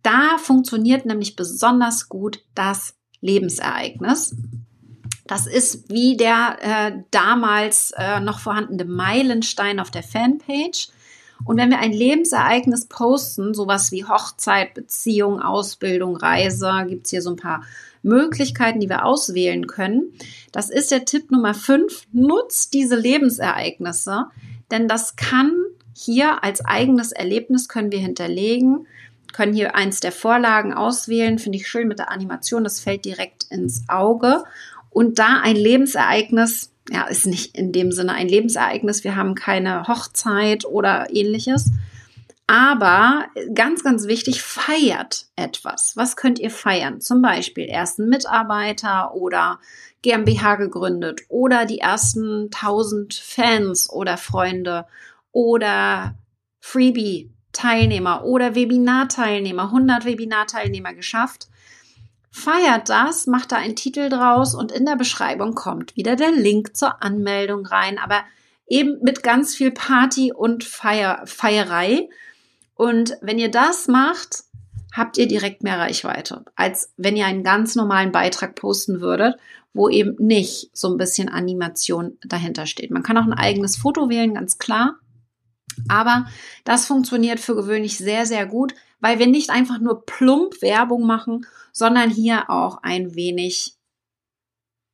da 0.03 0.37
funktioniert 0.37 1.05
nämlich 1.05 1.35
besonders 1.35 2.09
gut 2.09 2.45
das 2.53 2.95
Lebensereignis. 3.21 4.35
Das 5.27 5.47
ist 5.47 5.89
wie 5.89 6.17
der 6.17 6.57
äh, 6.61 7.03
damals 7.11 7.91
äh, 7.97 8.19
noch 8.19 8.39
vorhandene 8.39 8.85
Meilenstein 8.85 9.79
auf 9.79 9.89
der 9.89 10.03
Fanpage. 10.03 10.89
Und 11.43 11.57
wenn 11.57 11.69
wir 11.69 11.79
ein 11.79 11.91
Lebensereignis 11.91 12.85
posten, 12.85 13.53
sowas 13.53 13.91
wie 13.91 14.05
Hochzeit, 14.05 14.73
Beziehung, 14.73 15.41
Ausbildung, 15.41 16.15
Reise, 16.15 16.85
gibt's 16.87 17.09
hier 17.09 17.21
so 17.21 17.31
ein 17.31 17.35
paar 17.35 17.63
Möglichkeiten, 18.03 18.79
die 18.79 18.89
wir 18.89 19.03
auswählen 19.05 19.67
können. 19.67 20.13
Das 20.51 20.69
ist 20.69 20.91
der 20.91 21.05
Tipp 21.05 21.31
Nummer 21.31 21.53
5. 21.53 22.07
Nutzt 22.13 22.73
diese 22.73 22.95
Lebensereignisse, 22.95 24.27
denn 24.71 24.87
das 24.87 25.15
kann 25.15 25.51
hier 25.93 26.43
als 26.43 26.63
eigenes 26.63 27.11
Erlebnis 27.11 27.67
können 27.67 27.91
wir 27.91 27.99
hinterlegen, 27.99 28.85
können 29.33 29.53
hier 29.53 29.75
eins 29.75 29.99
der 29.99 30.11
Vorlagen 30.11 30.73
auswählen. 30.73 31.39
Finde 31.39 31.57
ich 31.57 31.67
schön 31.67 31.87
mit 31.87 31.99
der 31.99 32.11
Animation. 32.11 32.63
Das 32.63 32.79
fällt 32.79 33.05
direkt 33.05 33.45
ins 33.49 33.83
Auge. 33.89 34.43
Und 34.95 35.19
da 35.19 35.41
ein 35.43 35.57
Lebensereignis, 35.57 36.71
ja, 36.89 37.03
ist 37.07 37.25
nicht 37.25 37.57
in 37.57 37.73
dem 37.73 37.91
Sinne 37.91 38.13
ein 38.13 38.29
Lebensereignis, 38.29 39.03
wir 39.03 39.17
haben 39.17 39.35
keine 39.35 39.89
Hochzeit 39.89 40.63
oder 40.63 41.07
ähnliches. 41.13 41.69
Aber 42.47 43.25
ganz, 43.53 43.83
ganz 43.83 44.07
wichtig, 44.07 44.41
feiert 44.41 45.25
etwas. 45.35 45.97
Was 45.97 46.15
könnt 46.15 46.39
ihr 46.39 46.49
feiern? 46.49 47.01
Zum 47.01 47.21
Beispiel 47.21 47.65
ersten 47.65 48.07
Mitarbeiter 48.07 49.13
oder 49.15 49.59
GmbH 50.01 50.55
gegründet 50.55 51.23
oder 51.27 51.65
die 51.65 51.79
ersten 51.79 52.45
1000 52.45 53.15
Fans 53.15 53.89
oder 53.89 54.15
Freunde 54.15 54.85
oder 55.33 56.15
Freebie 56.61 57.31
Teilnehmer 57.51 58.23
oder 58.23 58.55
Webinar-Teilnehmer, 58.55 59.63
100 59.63 60.05
Webinar-Teilnehmer 60.05 60.93
geschafft 60.93 61.49
feiert 62.35 62.89
das, 62.89 63.27
macht 63.27 63.53
da 63.53 63.55
einen 63.55 63.77
Titel 63.77 64.09
draus 64.09 64.55
und 64.55 64.73
in 64.73 64.85
der 64.85 64.97
Beschreibung 64.97 65.55
kommt 65.55 65.95
wieder 65.95 66.17
der 66.17 66.31
Link 66.31 66.75
zur 66.75 67.01
Anmeldung 67.01 67.65
rein, 67.65 67.97
aber 67.97 68.25
eben 68.67 68.99
mit 69.01 69.23
ganz 69.23 69.55
viel 69.55 69.71
Party 69.71 70.33
und 70.33 70.65
Feier, 70.65 71.21
Feierei. 71.25 72.09
Und 72.75 73.15
wenn 73.21 73.39
ihr 73.39 73.49
das 73.49 73.87
macht, 73.87 74.43
habt 74.91 75.17
ihr 75.17 75.29
direkt 75.29 75.63
mehr 75.63 75.79
Reichweite, 75.79 76.43
als 76.57 76.91
wenn 76.97 77.15
ihr 77.15 77.25
einen 77.25 77.45
ganz 77.45 77.75
normalen 77.75 78.11
Beitrag 78.11 78.55
posten 78.55 78.99
würdet, 78.99 79.37
wo 79.73 79.87
eben 79.87 80.15
nicht 80.19 80.69
so 80.73 80.89
ein 80.89 80.97
bisschen 80.97 81.29
Animation 81.29 82.17
dahinter 82.25 82.65
steht. 82.65 82.91
Man 82.91 83.03
kann 83.03 83.17
auch 83.17 83.25
ein 83.25 83.33
eigenes 83.33 83.77
Foto 83.77 84.09
wählen, 84.09 84.33
ganz 84.33 84.57
klar. 84.57 84.95
Aber 85.87 86.25
das 86.63 86.85
funktioniert 86.85 87.39
für 87.39 87.55
gewöhnlich 87.55 87.97
sehr, 87.97 88.25
sehr 88.25 88.45
gut, 88.45 88.73
weil 88.99 89.19
wir 89.19 89.27
nicht 89.27 89.49
einfach 89.49 89.79
nur 89.79 90.05
plump 90.05 90.61
Werbung 90.61 91.05
machen, 91.05 91.45
sondern 91.71 92.09
hier 92.09 92.49
auch 92.49 92.79
ein 92.83 93.15
wenig 93.15 93.75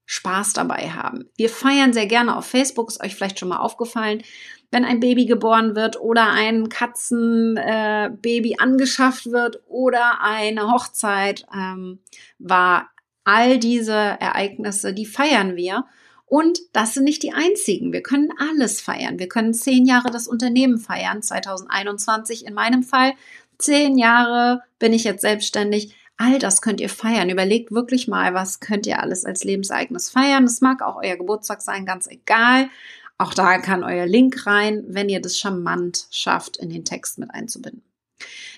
Spaß 0.06 0.54
dabei 0.54 0.90
haben. 0.90 1.30
Wir 1.38 1.50
feiern 1.50 1.94
sehr 1.94 2.08
gerne 2.08 2.36
auf 2.36 2.46
Facebook, 2.46 2.90
ist 2.90 3.02
euch 3.02 3.16
vielleicht 3.16 3.40
schon 3.40 3.48
mal 3.48 3.60
aufgefallen, 3.60 4.24
wenn 4.70 4.84
ein 4.84 5.00
Baby 5.00 5.26
geboren 5.26 5.76
wird 5.76 6.02
oder 6.02 6.32
ein 6.32 6.68
Katzenbaby 6.68 8.52
äh, 8.52 8.58
angeschafft 8.58 9.32
wird 9.32 9.62
oder 9.68 10.22
eine 10.22 10.72
Hochzeit 10.72 11.46
ähm, 11.56 12.00
war. 12.40 12.90
All 13.24 13.60
diese 13.60 13.94
Ereignisse, 13.94 14.94
die 14.94 15.06
feiern 15.06 15.56
wir. 15.56 15.86
Und 16.32 16.60
das 16.72 16.94
sind 16.94 17.04
nicht 17.04 17.24
die 17.24 17.34
einzigen. 17.34 17.92
Wir 17.92 18.02
können 18.02 18.30
alles 18.38 18.80
feiern. 18.80 19.20
Wir 19.20 19.28
können 19.28 19.54
zehn 19.54 19.86
Jahre 19.86 20.12
das 20.12 20.30
Unternehmen 20.30 20.78
feiern, 20.78 21.22
2021 21.22 22.46
in 22.46 22.54
meinem 22.54 22.84
Fall. 22.84 23.16
Zehn 23.58 23.98
Jahre 23.98 24.62
bin 24.80 24.94
ich 24.94 25.04
jetzt 25.04 25.24
selbstständig. 25.24 25.94
All 26.16 26.40
das 26.40 26.62
könnt 26.62 26.80
ihr 26.80 26.88
feiern. 26.88 27.30
Überlegt 27.30 27.74
wirklich 27.74 28.08
mal, 28.08 28.34
was 28.34 28.62
könnt 28.62 28.88
ihr 28.88 29.02
alles 29.02 29.26
als 29.26 29.44
Lebensereignis 29.44 30.10
feiern. 30.10 30.46
Es 30.46 30.62
mag 30.62 30.82
auch 30.82 30.96
euer 31.04 31.18
Geburtstag 31.18 31.62
sein, 31.62 31.86
ganz 31.86 32.08
egal. 32.08 32.70
Auch 33.18 33.34
da 33.34 33.58
kann 33.58 33.84
euer 33.84 34.06
Link 34.06 34.48
rein, 34.48 34.86
wenn 34.88 35.10
ihr 35.10 35.22
das 35.22 35.38
charmant 35.38 36.08
schafft, 36.12 36.56
in 36.56 36.70
den 36.70 36.86
Text 36.86 37.18
mit 37.18 37.30
einzubinden. 37.32 37.84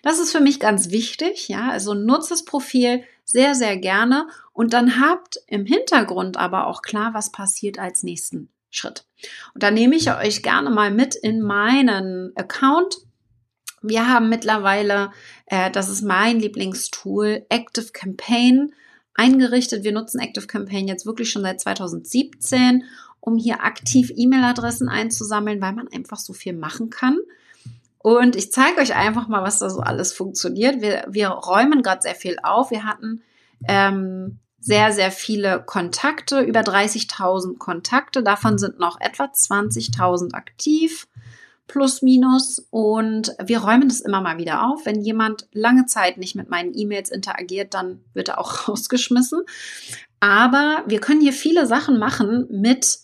Das 0.04 0.20
ist 0.20 0.32
für 0.32 0.42
mich 0.42 0.60
ganz 0.60 0.92
wichtig, 0.92 1.48
ja. 1.48 1.72
Also 1.72 1.96
nutzt 1.96 2.30
das 2.30 2.46
Profil 2.46 3.04
sehr, 3.26 3.56
sehr 3.56 3.78
gerne 3.78 4.28
und 4.52 4.74
dann 4.74 5.00
habt 5.00 5.38
im 5.48 5.66
Hintergrund 5.66 6.38
aber 6.38 6.68
auch 6.68 6.82
klar, 6.82 7.14
was 7.14 7.32
passiert 7.32 7.80
als 7.80 8.04
nächsten 8.04 8.50
Schritt. 8.70 9.06
Und 9.54 9.64
da 9.64 9.72
nehme 9.72 9.96
ich 9.96 10.12
euch 10.12 10.44
gerne 10.44 10.70
mal 10.70 10.92
mit 10.92 11.16
in 11.16 11.42
meinen 11.42 12.36
Account 12.36 12.98
wir 13.84 14.08
haben 14.08 14.30
mittlerweile, 14.30 15.12
äh, 15.46 15.70
das 15.70 15.90
ist 15.90 16.02
mein 16.02 16.40
Lieblingstool, 16.40 17.46
Active 17.50 17.92
Campaign 17.92 18.74
eingerichtet. 19.14 19.84
Wir 19.84 19.92
nutzen 19.92 20.20
Active 20.20 20.48
Campaign 20.48 20.88
jetzt 20.88 21.06
wirklich 21.06 21.30
schon 21.30 21.44
seit 21.44 21.60
2017, 21.60 22.86
um 23.20 23.38
hier 23.38 23.64
aktiv 23.64 24.12
E-Mail-Adressen 24.16 24.88
einzusammeln, 24.88 25.62
weil 25.62 25.74
man 25.74 25.90
einfach 25.90 26.18
so 26.18 26.32
viel 26.32 26.54
machen 26.54 26.90
kann. 26.90 27.18
Und 28.04 28.36
ich 28.36 28.52
zeige 28.52 28.82
euch 28.82 28.96
einfach 28.96 29.30
mal, 29.30 29.44
was 29.44 29.60
da 29.60 29.70
so 29.70 29.80
alles 29.80 30.12
funktioniert. 30.12 30.82
Wir, 30.82 31.06
wir 31.08 31.30
räumen 31.30 31.82
gerade 31.82 32.02
sehr 32.02 32.16
viel 32.16 32.36
auf. 32.44 32.70
Wir 32.70 32.84
hatten 32.84 33.24
ähm, 33.66 34.40
sehr, 34.60 34.92
sehr 34.92 35.10
viele 35.10 35.64
Kontakte, 35.64 36.42
über 36.42 36.60
30.000 36.60 37.58
Kontakte. 37.58 38.22
Davon 38.22 38.58
sind 38.58 38.78
noch 38.78 39.00
etwa 39.00 39.24
20.000 39.24 40.34
aktiv 40.34 41.08
plus 41.68 42.02
minus 42.02 42.68
und 42.72 43.34
wir 43.42 43.60
räumen 43.60 43.88
das 43.88 44.02
immer 44.02 44.20
mal 44.20 44.38
wieder 44.38 44.68
auf. 44.68 44.86
Wenn 44.86 45.00
jemand 45.00 45.48
lange 45.54 45.86
Zeit 45.86 46.18
nicht 46.18 46.36
mit 46.36 46.50
meinen 46.50 46.78
E-Mails 46.78 47.10
interagiert, 47.10 47.74
dann 47.74 48.04
wird 48.14 48.28
er 48.28 48.38
auch 48.38 48.68
rausgeschmissen. 48.68 49.44
Aber 50.20 50.84
wir 50.88 51.00
können 51.00 51.22
hier 51.22 51.32
viele 51.32 51.68
Sachen 51.68 52.00
machen 52.00 52.48
mit 52.50 53.00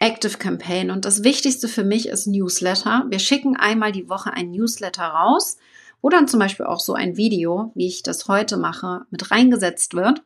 Active 0.00 0.38
Campaign 0.38 0.90
und 0.90 1.04
das 1.04 1.24
Wichtigste 1.24 1.66
für 1.66 1.84
mich 1.84 2.08
ist 2.08 2.26
Newsletter. 2.26 3.06
Wir 3.08 3.18
schicken 3.18 3.56
einmal 3.56 3.92
die 3.92 4.08
Woche 4.08 4.32
ein 4.32 4.52
Newsletter 4.52 5.04
raus, 5.04 5.56
wo 6.00 6.08
dann 6.08 6.28
zum 6.28 6.38
Beispiel 6.38 6.66
auch 6.66 6.80
so 6.80 6.94
ein 6.94 7.16
Video, 7.16 7.72
wie 7.74 7.88
ich 7.88 8.02
das 8.02 8.28
heute 8.28 8.56
mache, 8.56 9.06
mit 9.10 9.30
reingesetzt 9.30 9.94
wird. 9.94 10.22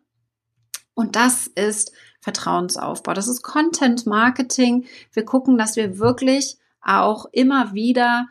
Und 0.94 1.16
das 1.16 1.46
ist 1.46 1.92
Vertrauensaufbau. 2.20 3.14
Das 3.14 3.28
ist 3.28 3.42
Content 3.42 4.06
Marketing. 4.06 4.84
Wir 5.12 5.24
gucken, 5.24 5.56
dass 5.56 5.76
wir 5.76 5.98
wirklich 5.98 6.58
auch 6.82 7.26
immer 7.32 7.72
wieder 7.72 8.26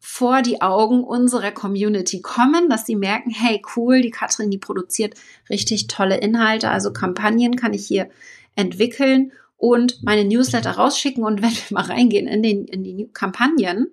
vor 0.00 0.42
die 0.42 0.62
Augen 0.62 1.04
unserer 1.04 1.50
Community 1.50 2.22
kommen, 2.22 2.70
dass 2.70 2.86
sie 2.86 2.96
merken, 2.96 3.30
hey, 3.30 3.60
cool, 3.76 4.00
die 4.00 4.10
Katrin, 4.10 4.50
die 4.50 4.58
produziert 4.58 5.14
richtig 5.50 5.88
tolle 5.88 6.18
Inhalte, 6.18 6.70
also 6.70 6.92
Kampagnen 6.92 7.56
kann 7.56 7.74
ich 7.74 7.86
hier 7.86 8.08
entwickeln 8.54 9.32
und 9.58 10.02
meine 10.02 10.24
Newsletter 10.24 10.70
rausschicken 10.70 11.24
und 11.24 11.42
wenn 11.42 11.50
wir 11.50 11.62
mal 11.70 11.84
reingehen 11.84 12.26
in, 12.26 12.42
den, 12.42 12.64
in 12.64 12.82
die 12.82 13.10
Kampagnen, 13.12 13.88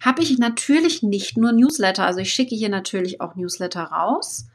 habe 0.00 0.22
ich 0.22 0.38
natürlich 0.38 1.02
nicht 1.02 1.36
nur 1.36 1.52
Newsletter, 1.52 2.06
also 2.06 2.20
ich 2.20 2.32
schicke 2.32 2.54
hier 2.54 2.68
natürlich 2.68 3.20
auch 3.20 3.34
Newsletter 3.34 3.82
raus, 3.82 4.46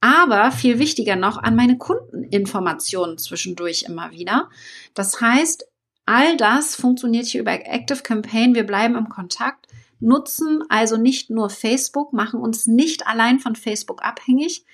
aber 0.00 0.50
viel 0.50 0.78
wichtiger 0.78 1.16
noch 1.16 1.38
an 1.38 1.56
meine 1.56 1.78
Kundeninformationen 1.78 3.18
zwischendurch 3.18 3.84
immer 3.84 4.10
wieder. 4.12 4.48
Das 4.94 5.20
heißt, 5.20 5.66
all 6.06 6.36
das 6.36 6.74
funktioniert 6.74 7.26
hier 7.26 7.42
über 7.42 7.52
Active 7.52 8.02
Campaign. 8.02 8.54
Wir 8.54 8.64
bleiben 8.64 8.96
im 8.96 9.08
Kontakt, 9.08 9.66
nutzen 10.00 10.62
also 10.68 10.96
nicht 10.96 11.30
nur 11.30 11.50
Facebook, 11.50 12.12
machen 12.12 12.40
uns 12.40 12.66
nicht 12.66 13.06
allein 13.06 13.38
von 13.38 13.56
Facebook 13.56 14.02
abhängig. 14.02 14.64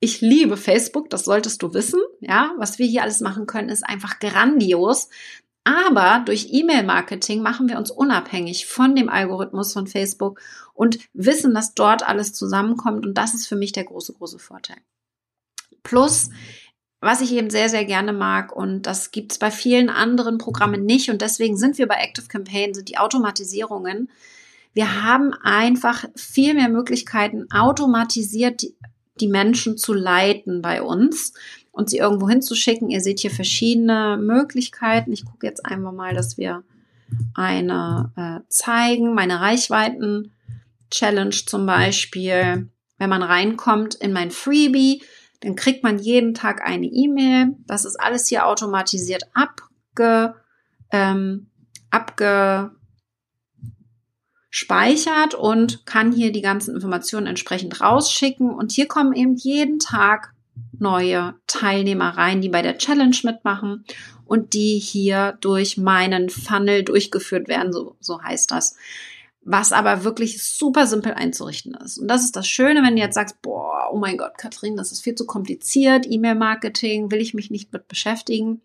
Ich 0.00 0.20
liebe 0.20 0.56
Facebook, 0.56 1.10
das 1.10 1.24
solltest 1.24 1.62
du 1.62 1.74
wissen. 1.74 2.00
Ja, 2.20 2.52
was 2.56 2.78
wir 2.78 2.86
hier 2.86 3.02
alles 3.02 3.20
machen 3.20 3.46
können, 3.46 3.68
ist 3.68 3.84
einfach 3.84 4.20
grandios. 4.20 5.08
Aber 5.64 6.22
durch 6.24 6.48
E-Mail-Marketing 6.50 7.42
machen 7.42 7.68
wir 7.68 7.76
uns 7.76 7.90
unabhängig 7.90 8.66
von 8.66 8.96
dem 8.96 9.08
Algorithmus 9.08 9.72
von 9.72 9.86
Facebook 9.86 10.40
und 10.72 10.98
wissen, 11.12 11.52
dass 11.52 11.74
dort 11.74 12.08
alles 12.08 12.32
zusammenkommt. 12.32 13.04
Und 13.04 13.18
das 13.18 13.34
ist 13.34 13.46
für 13.46 13.56
mich 13.56 13.72
der 13.72 13.84
große, 13.84 14.14
große 14.14 14.38
Vorteil. 14.38 14.78
Plus, 15.82 16.30
was 17.00 17.20
ich 17.20 17.32
eben 17.32 17.50
sehr, 17.50 17.68
sehr 17.68 17.84
gerne 17.84 18.12
mag, 18.12 18.54
und 18.54 18.82
das 18.82 19.10
gibt 19.10 19.32
es 19.32 19.38
bei 19.38 19.50
vielen 19.50 19.90
anderen 19.90 20.38
Programmen 20.38 20.84
nicht, 20.84 21.10
und 21.10 21.20
deswegen 21.20 21.56
sind 21.56 21.76
wir 21.76 21.86
bei 21.86 21.96
Active 21.96 22.28
Campaign, 22.28 22.72
sind 22.72 22.88
die 22.88 22.98
Automatisierungen. 22.98 24.10
Wir 24.72 25.02
haben 25.02 25.32
einfach 25.34 26.06
viel 26.16 26.54
mehr 26.54 26.68
Möglichkeiten, 26.68 27.50
automatisiert 27.50 28.62
die, 29.20 29.28
Menschen 29.28 29.76
zu 29.76 29.94
leiten 29.94 30.62
bei 30.62 30.82
uns 30.82 31.32
und 31.70 31.90
sie 31.90 31.98
irgendwo 31.98 32.28
hinzuschicken. 32.28 32.90
Ihr 32.90 33.00
seht 33.00 33.20
hier 33.20 33.30
verschiedene 33.30 34.18
Möglichkeiten. 34.20 35.12
Ich 35.12 35.24
gucke 35.24 35.46
jetzt 35.46 35.64
einmal 35.64 35.92
mal, 35.92 36.14
dass 36.14 36.38
wir 36.38 36.64
eine 37.34 38.12
äh, 38.16 38.40
zeigen. 38.48 39.14
Meine 39.14 39.40
Reichweiten-Challenge 39.40 41.30
zum 41.30 41.66
Beispiel. 41.66 42.68
Wenn 42.98 43.10
man 43.10 43.22
reinkommt 43.22 43.94
in 43.94 44.12
mein 44.12 44.30
Freebie, 44.30 45.02
dann 45.40 45.54
kriegt 45.54 45.84
man 45.84 45.98
jeden 45.98 46.34
Tag 46.34 46.66
eine 46.66 46.86
E-Mail. 46.86 47.56
Das 47.66 47.84
ist 47.84 47.96
alles 47.96 48.28
hier 48.28 48.46
automatisiert 48.46 49.24
abge, 49.34 50.34
ähm, 50.90 51.46
abgespeichert 54.48 55.34
und 55.34 55.84
kann 55.86 56.12
hier 56.12 56.32
die 56.32 56.42
ganzen 56.42 56.74
Informationen 56.74 57.26
entsprechend 57.26 57.80
rausschicken. 57.80 58.50
Und 58.50 58.72
hier 58.72 58.86
kommen 58.86 59.14
eben 59.14 59.34
jeden 59.36 59.78
Tag 59.78 60.32
neue 60.78 61.34
Teilnehmer 61.46 62.10
rein, 62.10 62.40
die 62.40 62.48
bei 62.48 62.62
der 62.62 62.78
Challenge 62.78 63.16
mitmachen 63.24 63.84
und 64.24 64.54
die 64.54 64.78
hier 64.78 65.36
durch 65.40 65.76
meinen 65.76 66.30
Funnel 66.30 66.82
durchgeführt 66.82 67.48
werden, 67.48 67.72
so, 67.72 67.96
so 68.00 68.22
heißt 68.22 68.50
das. 68.50 68.76
Was 69.42 69.72
aber 69.72 70.04
wirklich 70.04 70.42
super 70.42 70.86
simpel 70.86 71.14
einzurichten 71.14 71.74
ist. 71.74 71.98
Und 71.98 72.08
das 72.08 72.22
ist 72.22 72.36
das 72.36 72.46
Schöne, 72.46 72.82
wenn 72.82 72.96
du 72.96 73.02
jetzt 73.02 73.14
sagst, 73.14 73.40
boah, 73.40 73.88
oh 73.90 73.98
mein 73.98 74.18
Gott, 74.18 74.36
Katrin, 74.36 74.76
das 74.76 74.92
ist 74.92 75.02
viel 75.02 75.14
zu 75.14 75.24
kompliziert, 75.26 76.06
E-Mail-Marketing, 76.08 77.10
will 77.10 77.20
ich 77.20 77.34
mich 77.34 77.50
nicht 77.50 77.72
mit 77.72 77.88
beschäftigen, 77.88 78.60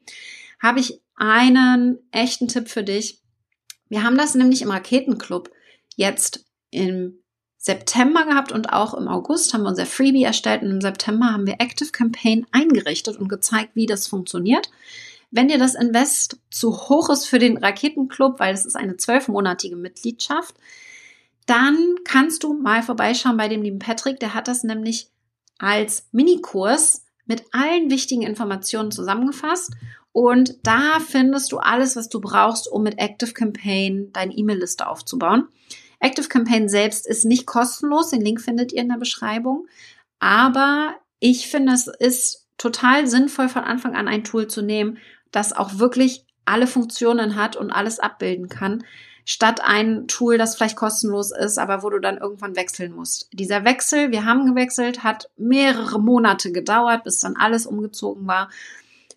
habe 0.62 0.80
ich 0.80 1.00
einen 1.16 2.00
echten 2.12 2.48
Tipp 2.50 2.68
für 2.68 2.84
dich. 2.84 3.22
Wir 3.88 4.04
haben 4.04 4.18
das 4.18 4.36
nämlich 4.36 4.62
im 4.62 4.72
Raketenclub 4.72 5.52
jetzt 5.96 6.46
im 6.72 7.20
September 7.58 8.26
gehabt 8.26 8.52
und 8.52 8.74
auch 8.74 8.94
im 8.94 9.08
August 9.08 9.54
haben 9.54 9.64
wir 9.64 9.70
unser 9.70 9.86
Freebie 9.86 10.24
erstellt 10.24 10.64
und 10.64 10.72
im 10.72 10.82
September 10.82 11.28
haben 11.28 11.48
wir 11.48 11.56
Active 11.60 11.92
Campaign 11.92 12.46
eingerichtet 12.52 13.18
und 13.18 13.30
gezeigt, 13.30 13.72
wie 13.76 13.86
das 13.86 14.08
funktioniert. 14.08 14.70
Wenn 15.32 15.48
dir 15.48 15.58
das 15.58 15.74
Invest 15.74 16.40
zu 16.52 16.90
hoch 16.90 17.10
ist 17.10 17.26
für 17.26 17.40
den 17.40 17.58
Raketenclub, 17.58 18.40
weil 18.40 18.54
es 18.54 18.66
ist 18.66 18.76
eine 18.76 18.98
zwölfmonatige 18.98 19.78
Mitgliedschaft, 19.78 20.56
dann 21.46 21.96
kannst 22.04 22.44
du 22.44 22.54
mal 22.54 22.84
vorbeischauen 22.84 23.38
bei 23.38 23.48
dem 23.48 23.62
lieben 23.62 23.80
Patrick. 23.80 24.20
Der 24.20 24.34
hat 24.34 24.48
das 24.48 24.64
nämlich 24.64 25.10
als 25.58 26.08
Minikurs 26.12 27.06
mit 27.26 27.46
allen 27.52 27.90
wichtigen 27.90 28.22
Informationen 28.22 28.92
zusammengefasst. 28.92 29.72
Und 30.12 30.58
da 30.64 31.00
findest 31.00 31.52
du 31.52 31.58
alles, 31.58 31.96
was 31.96 32.10
du 32.10 32.22
brauchst, 32.22 32.72
um 32.72 32.84
mit 32.84 33.00
Active 33.00 33.34
Campaign 33.34 34.12
deine 34.14 34.34
E-Mail-Liste 34.34 34.88
aufzubauen. 34.88 35.48
Active 36.04 36.28
Campaign 36.28 36.68
selbst 36.68 37.08
ist 37.08 37.24
nicht 37.24 37.46
kostenlos. 37.46 38.10
Den 38.10 38.22
Link 38.22 38.42
findet 38.42 38.74
ihr 38.74 38.82
in 38.82 38.90
der 38.90 38.98
Beschreibung. 38.98 39.68
Aber 40.20 40.96
ich 41.20 41.48
finde, 41.48 41.74
es 41.74 41.88
ist 41.88 42.46
total 42.58 43.08
sinnvoll, 43.08 43.48
von 43.48 43.64
Anfang 43.64 43.96
an 43.96 44.10
ein 44.10 44.26
Tool 44.26 44.48
zu 44.48 44.62
nehmen, 44.62 44.98
das 45.32 45.54
auch 45.54 45.80
wirklich 45.80 46.26
alle 46.46 46.68
Funktionen 46.68 47.38
hat 47.38 47.56
und 47.56 47.72
alles 47.72 48.00
abbilden 48.00 48.50
kann, 48.50 48.84
statt 49.24 49.62
ein 49.64 50.08
Tool, 50.08 50.38
das 50.38 50.56
vielleicht 50.56 50.76
kostenlos 50.76 51.32
ist, 51.32 51.58
aber 51.58 51.84
wo 51.84 51.90
du 51.90 52.00
dann 52.00 52.18
irgendwann 52.18 52.58
wechseln 52.58 52.92
musst. 52.92 53.30
Dieser 53.32 53.64
Wechsel, 53.64 54.12
wir 54.12 54.26
haben 54.26 54.46
gewechselt, 54.46 55.04
hat 55.04 55.30
mehrere 55.38 56.02
Monate 56.02 56.52
gedauert, 56.52 57.06
bis 57.06 57.20
dann 57.20 57.38
alles 57.38 57.66
umgezogen 57.66 58.28
war. 58.28 58.50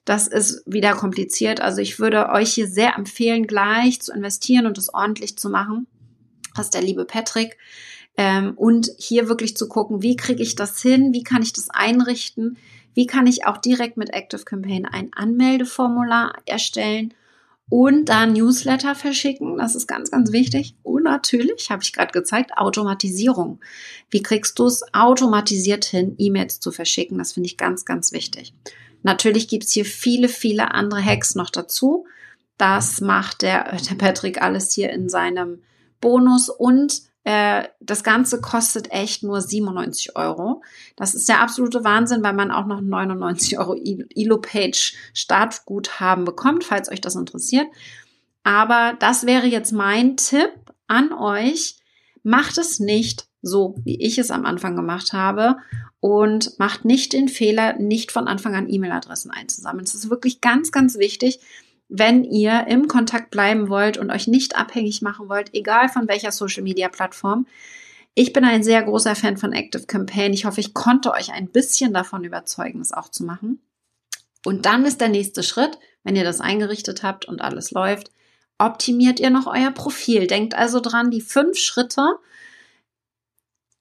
Das 0.05 0.29
ist 0.29 0.62
wieder 0.66 0.92
kompliziert. 0.92 1.61
Also 1.61 1.81
ich 1.81 1.99
würde 1.99 2.29
euch 2.29 2.53
hier 2.53 2.68
sehr 2.68 2.94
empfehlen, 2.94 3.49
gleich 3.49 4.01
zu 4.01 4.12
investieren 4.12 4.66
und 4.66 4.79
es 4.79 4.94
ordentlich 4.94 5.37
zu 5.37 5.51
machen 5.51 5.88
was 6.59 6.71
der 6.71 6.83
liebe 6.83 7.05
Patrick. 7.05 7.59
Ähm, 8.16 8.55
und 8.57 8.90
hier 8.99 9.29
wirklich 9.29 9.57
zu 9.57 9.69
gucken, 9.69 10.03
wie 10.03 10.16
kriege 10.16 10.42
ich 10.42 10.55
das 10.55 10.81
hin, 10.81 11.12
wie 11.12 11.23
kann 11.23 11.42
ich 11.42 11.53
das 11.53 11.69
einrichten, 11.71 12.57
wie 12.95 13.07
kann 13.07 13.27
ich 13.27 13.47
auch 13.47 13.59
direkt 13.59 13.99
mit 13.99 14.14
Active 14.14 14.45
Campaign 14.45 14.87
ein 14.87 15.11
Anmeldeformular 15.14 16.35
erstellen 16.47 17.12
und 17.69 18.09
dann 18.09 18.33
Newsletter 18.33 18.95
verschicken. 18.95 19.59
Das 19.59 19.75
ist 19.75 19.87
ganz, 19.87 20.11
ganz 20.11 20.33
wichtig. 20.33 20.75
Und 20.83 21.03
natürlich, 21.03 21.71
habe 21.71 21.83
ich 21.83 21.92
gerade 21.92 22.12
gezeigt, 22.12 22.53
Automatisierung. 22.57 23.61
Wie 24.09 24.23
kriegst 24.23 24.59
du 24.59 24.66
es 24.66 24.83
automatisiert 24.95 25.85
hin, 25.85 26.14
E-Mails 26.19 26.61
zu 26.61 26.71
verschicken? 26.71 27.19
Das 27.19 27.33
finde 27.33 27.49
ich 27.49 27.57
ganz, 27.57 27.85
ganz 27.85 28.12
wichtig. 28.12 28.55
Natürlich 29.03 29.49
gibt 29.49 29.64
es 29.64 29.73
hier 29.73 29.85
viele, 29.85 30.29
viele 30.29 30.73
andere 30.73 31.05
Hacks 31.05 31.35
noch 31.35 31.51
dazu. 31.51 32.07
Das 32.57 33.01
macht 33.01 33.42
der, 33.42 33.77
der 33.77 33.95
Patrick 33.97 34.40
alles 34.40 34.73
hier 34.73 34.90
in 34.90 35.09
seinem 35.09 35.61
Bonus 36.00 36.48
und 36.48 37.02
äh, 37.24 37.64
das 37.80 38.04
Ganze 38.04 38.40
kostet 38.40 38.92
echt 38.92 39.24
nur 39.24 39.40
97 39.40 40.14
Euro. 40.14 40.62
Das 40.94 41.14
ist 41.14 41.28
der 41.28 41.40
absolute 41.40 41.82
Wahnsinn, 41.82 42.22
weil 42.22 42.35
man 42.35 42.52
auch 42.52 42.66
noch 42.66 42.80
99 42.80 43.59
Euro 43.59 43.74
Elo-Page 43.74 44.94
Startguthaben 45.12 46.24
bekommt, 46.24 46.62
falls 46.62 46.88
euch 46.88 47.00
das 47.00 47.16
interessiert. 47.16 47.66
Aber 48.44 48.94
das 49.00 49.26
wäre 49.26 49.46
jetzt 49.46 49.72
mein 49.72 50.16
Tipp 50.16 50.52
an 50.87 51.12
euch. 51.12 51.78
Macht 52.22 52.59
es 52.59 52.78
nicht 52.78 53.26
so, 53.42 53.74
wie 53.82 54.00
ich 54.00 54.18
es 54.18 54.30
am 54.30 54.46
Anfang 54.46 54.76
gemacht 54.76 55.12
habe 55.12 55.56
und 55.98 56.56
macht 56.61 56.85
nicht 56.85 57.12
den 57.12 57.26
Fehler, 57.28 57.76
nicht 57.76 58.12
von 58.12 58.28
Anfang 58.28 58.54
an 58.54 58.68
E-Mail-Adressen 58.68 59.32
einzusammeln. 59.32 59.85
Es 59.85 59.94
ist 59.94 60.11
wirklich 60.11 60.40
ganz, 60.40 60.70
ganz 60.70 60.96
wichtig, 60.96 61.40
wenn 61.88 62.25
ihr 62.25 62.66
im 62.66 62.88
Kontakt 62.88 63.31
bleiben 63.31 63.68
wollt 63.68 63.96
und 63.96 64.11
euch 64.11 64.27
nicht 64.27 64.57
abhängig 64.57 65.03
machen 65.03 65.29
wollt, 65.29 65.55
egal 65.55 65.88
von 65.88 66.09
welcher 66.09 66.33
Social 66.33 66.62
Media 66.62 66.88
Plattform. 66.88 67.46
Ich 68.14 68.33
bin 68.33 68.44
ein 68.44 68.64
sehr 68.64 68.83
großer 68.83 69.14
Fan 69.14 69.37
von 69.37 69.53
Active 69.53 69.87
Campaign. 69.87 70.33
Ich 70.33 70.46
hoffe, 70.46 70.61
ich 70.61 70.75
konnte 70.75 71.12
euch 71.12 71.33
ein 71.33 71.49
bisschen 71.49 71.92
davon 71.92 72.25
überzeugen, 72.25 72.81
es 72.81 72.92
auch 72.92 73.11
zu 73.11 73.25
machen. 73.25 73.61
Und 74.44 74.66
dann 74.66 74.85
ist 74.85 75.01
der 75.01 75.09
nächste 75.09 75.42
Schritt, 75.42 75.79
wenn 76.03 76.16
ihr 76.16 76.25
das 76.25 76.40
eingerichtet 76.40 77.03
habt 77.03 77.27
und 77.27 77.40
alles 77.40 77.72
läuft, 77.72 78.11
optimiert 78.59 79.20
ihr 79.20 79.31
noch 79.31 79.46
euer 79.46 79.70
Profil. 79.70 80.27
Denkt 80.27 80.55
also 80.55 80.81
dran, 80.81 81.11
die 81.11 81.20
fünf 81.20 81.59
Schritte, 81.59 82.18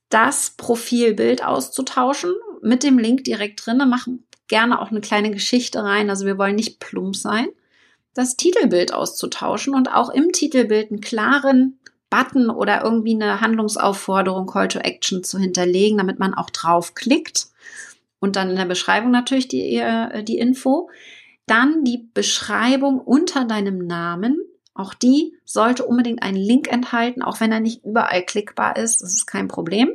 das 0.10 0.52
Profilbild 0.58 1.44
auszutauschen 1.44 2.34
mit 2.62 2.84
dem 2.84 3.00
Link 3.00 3.24
direkt 3.24 3.65
drin. 3.65 3.78
Machen 3.89 4.26
gerne 4.48 4.82
auch 4.82 4.91
eine 4.91 5.02
kleine 5.02 5.32
Geschichte 5.32 5.84
rein. 5.84 6.10
Also 6.10 6.26
wir 6.26 6.38
wollen 6.38 6.56
nicht 6.56 6.80
plump 6.80 7.15
sein 7.15 7.48
das 8.15 8.38
Titelbild 8.38 8.93
auszutauschen 8.93 9.75
und 9.75 9.93
auch 9.93 10.10
im 10.10 10.32
Titelbild 10.32 10.89
einen 10.89 11.01
klaren 11.01 11.78
Button 12.10 12.49
oder 12.49 12.84
irgendwie 12.84 13.13
eine 13.13 13.41
Handlungsaufforderung, 13.41 14.47
Call 14.47 14.69
to 14.69 14.80
Action 14.80 15.23
zu 15.23 15.38
hinterlegen, 15.38 15.97
damit 15.97 16.17
man 16.17 16.34
auch 16.34 16.49
draufklickt. 16.49 17.47
Und 18.19 18.38
dann 18.38 18.49
in 18.49 18.56
der 18.56 18.65
Beschreibung 18.65 19.12
natürlich 19.12 19.47
die, 19.47 19.75
äh, 19.75 20.23
die 20.23 20.38
Info. 20.38 20.89
Dann 21.45 21.84
die 21.84 22.10
Beschreibung 22.13 22.99
unter 22.99 23.45
deinem 23.45 23.86
Namen. 23.86 24.39
Auch 24.73 24.93
die 24.93 25.34
sollte 25.43 25.86
unbedingt 25.86 26.23
einen 26.23 26.38
Link 26.38 26.71
enthalten, 26.71 27.21
auch 27.21 27.39
wenn 27.39 27.51
er 27.51 27.60
nicht 27.60 27.84
überall 27.84 28.23
klickbar 28.23 28.78
ist. 28.78 29.01
Das 29.01 29.13
ist 29.13 29.25
kein 29.25 29.47
Problem. 29.47 29.89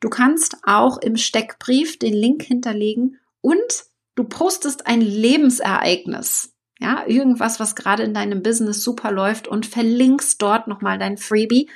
Du 0.00 0.10
kannst 0.10 0.58
auch 0.62 0.98
im 0.98 1.16
Steckbrief 1.16 1.98
den 1.98 2.14
Link 2.14 2.42
hinterlegen 2.42 3.18
und 3.40 3.84
du 4.14 4.24
postest 4.24 4.86
ein 4.86 5.00
Lebensereignis. 5.00 6.52
Ja, 6.80 7.04
irgendwas, 7.06 7.58
was 7.58 7.74
gerade 7.74 8.04
in 8.04 8.14
deinem 8.14 8.42
Business 8.42 8.82
super 8.82 9.10
läuft 9.10 9.48
und 9.48 9.66
verlinkst 9.66 10.40
dort 10.40 10.68
nochmal 10.68 10.98
dein 10.98 11.16
Freebie. 11.16 11.68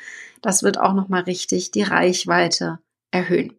Das 0.42 0.62
wird 0.62 0.78
auch 0.78 0.94
nochmal 0.94 1.22
richtig 1.22 1.70
die 1.72 1.82
Reichweite 1.82 2.78
erhöhen. 3.10 3.52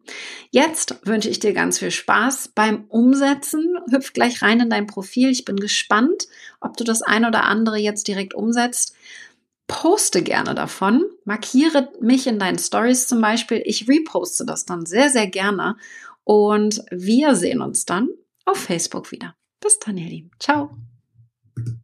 Jetzt 0.50 0.96
wünsche 1.06 1.28
ich 1.28 1.38
dir 1.38 1.52
ganz 1.52 1.78
viel 1.78 1.90
Spaß 1.90 2.48
beim 2.54 2.84
Umsetzen. 2.88 3.78
Hüpf 3.90 4.12
gleich 4.12 4.42
rein 4.42 4.60
in 4.60 4.70
dein 4.70 4.86
Profil. 4.86 5.30
Ich 5.30 5.44
bin 5.44 5.56
gespannt, 5.56 6.26
ob 6.60 6.76
du 6.76 6.84
das 6.84 7.02
ein 7.02 7.24
oder 7.24 7.44
andere 7.44 7.78
jetzt 7.78 8.08
direkt 8.08 8.34
umsetzt. 8.34 8.94
Poste 9.66 10.22
gerne 10.22 10.54
davon. 10.54 11.04
Markiere 11.24 11.90
mich 12.00 12.26
in 12.26 12.38
deinen 12.38 12.58
Stories 12.58 13.06
zum 13.06 13.20
Beispiel. 13.20 13.62
Ich 13.64 13.88
reposte 13.88 14.44
das 14.44 14.66
dann 14.66 14.86
sehr, 14.86 15.08
sehr 15.08 15.26
gerne 15.26 15.76
Und 16.24 16.82
wir 16.90 17.34
sehen 17.34 17.60
uns 17.60 17.84
dann 17.84 18.08
auf 18.44 18.58
Facebook 18.58 19.12
wieder. 19.12 19.34
Bis 19.60 19.78
dann, 19.78 19.96
ihr 19.96 20.08
Lieben. 20.08 20.30
Ciao. 20.38 20.76
Thank 21.56 21.68
you. 21.68 21.83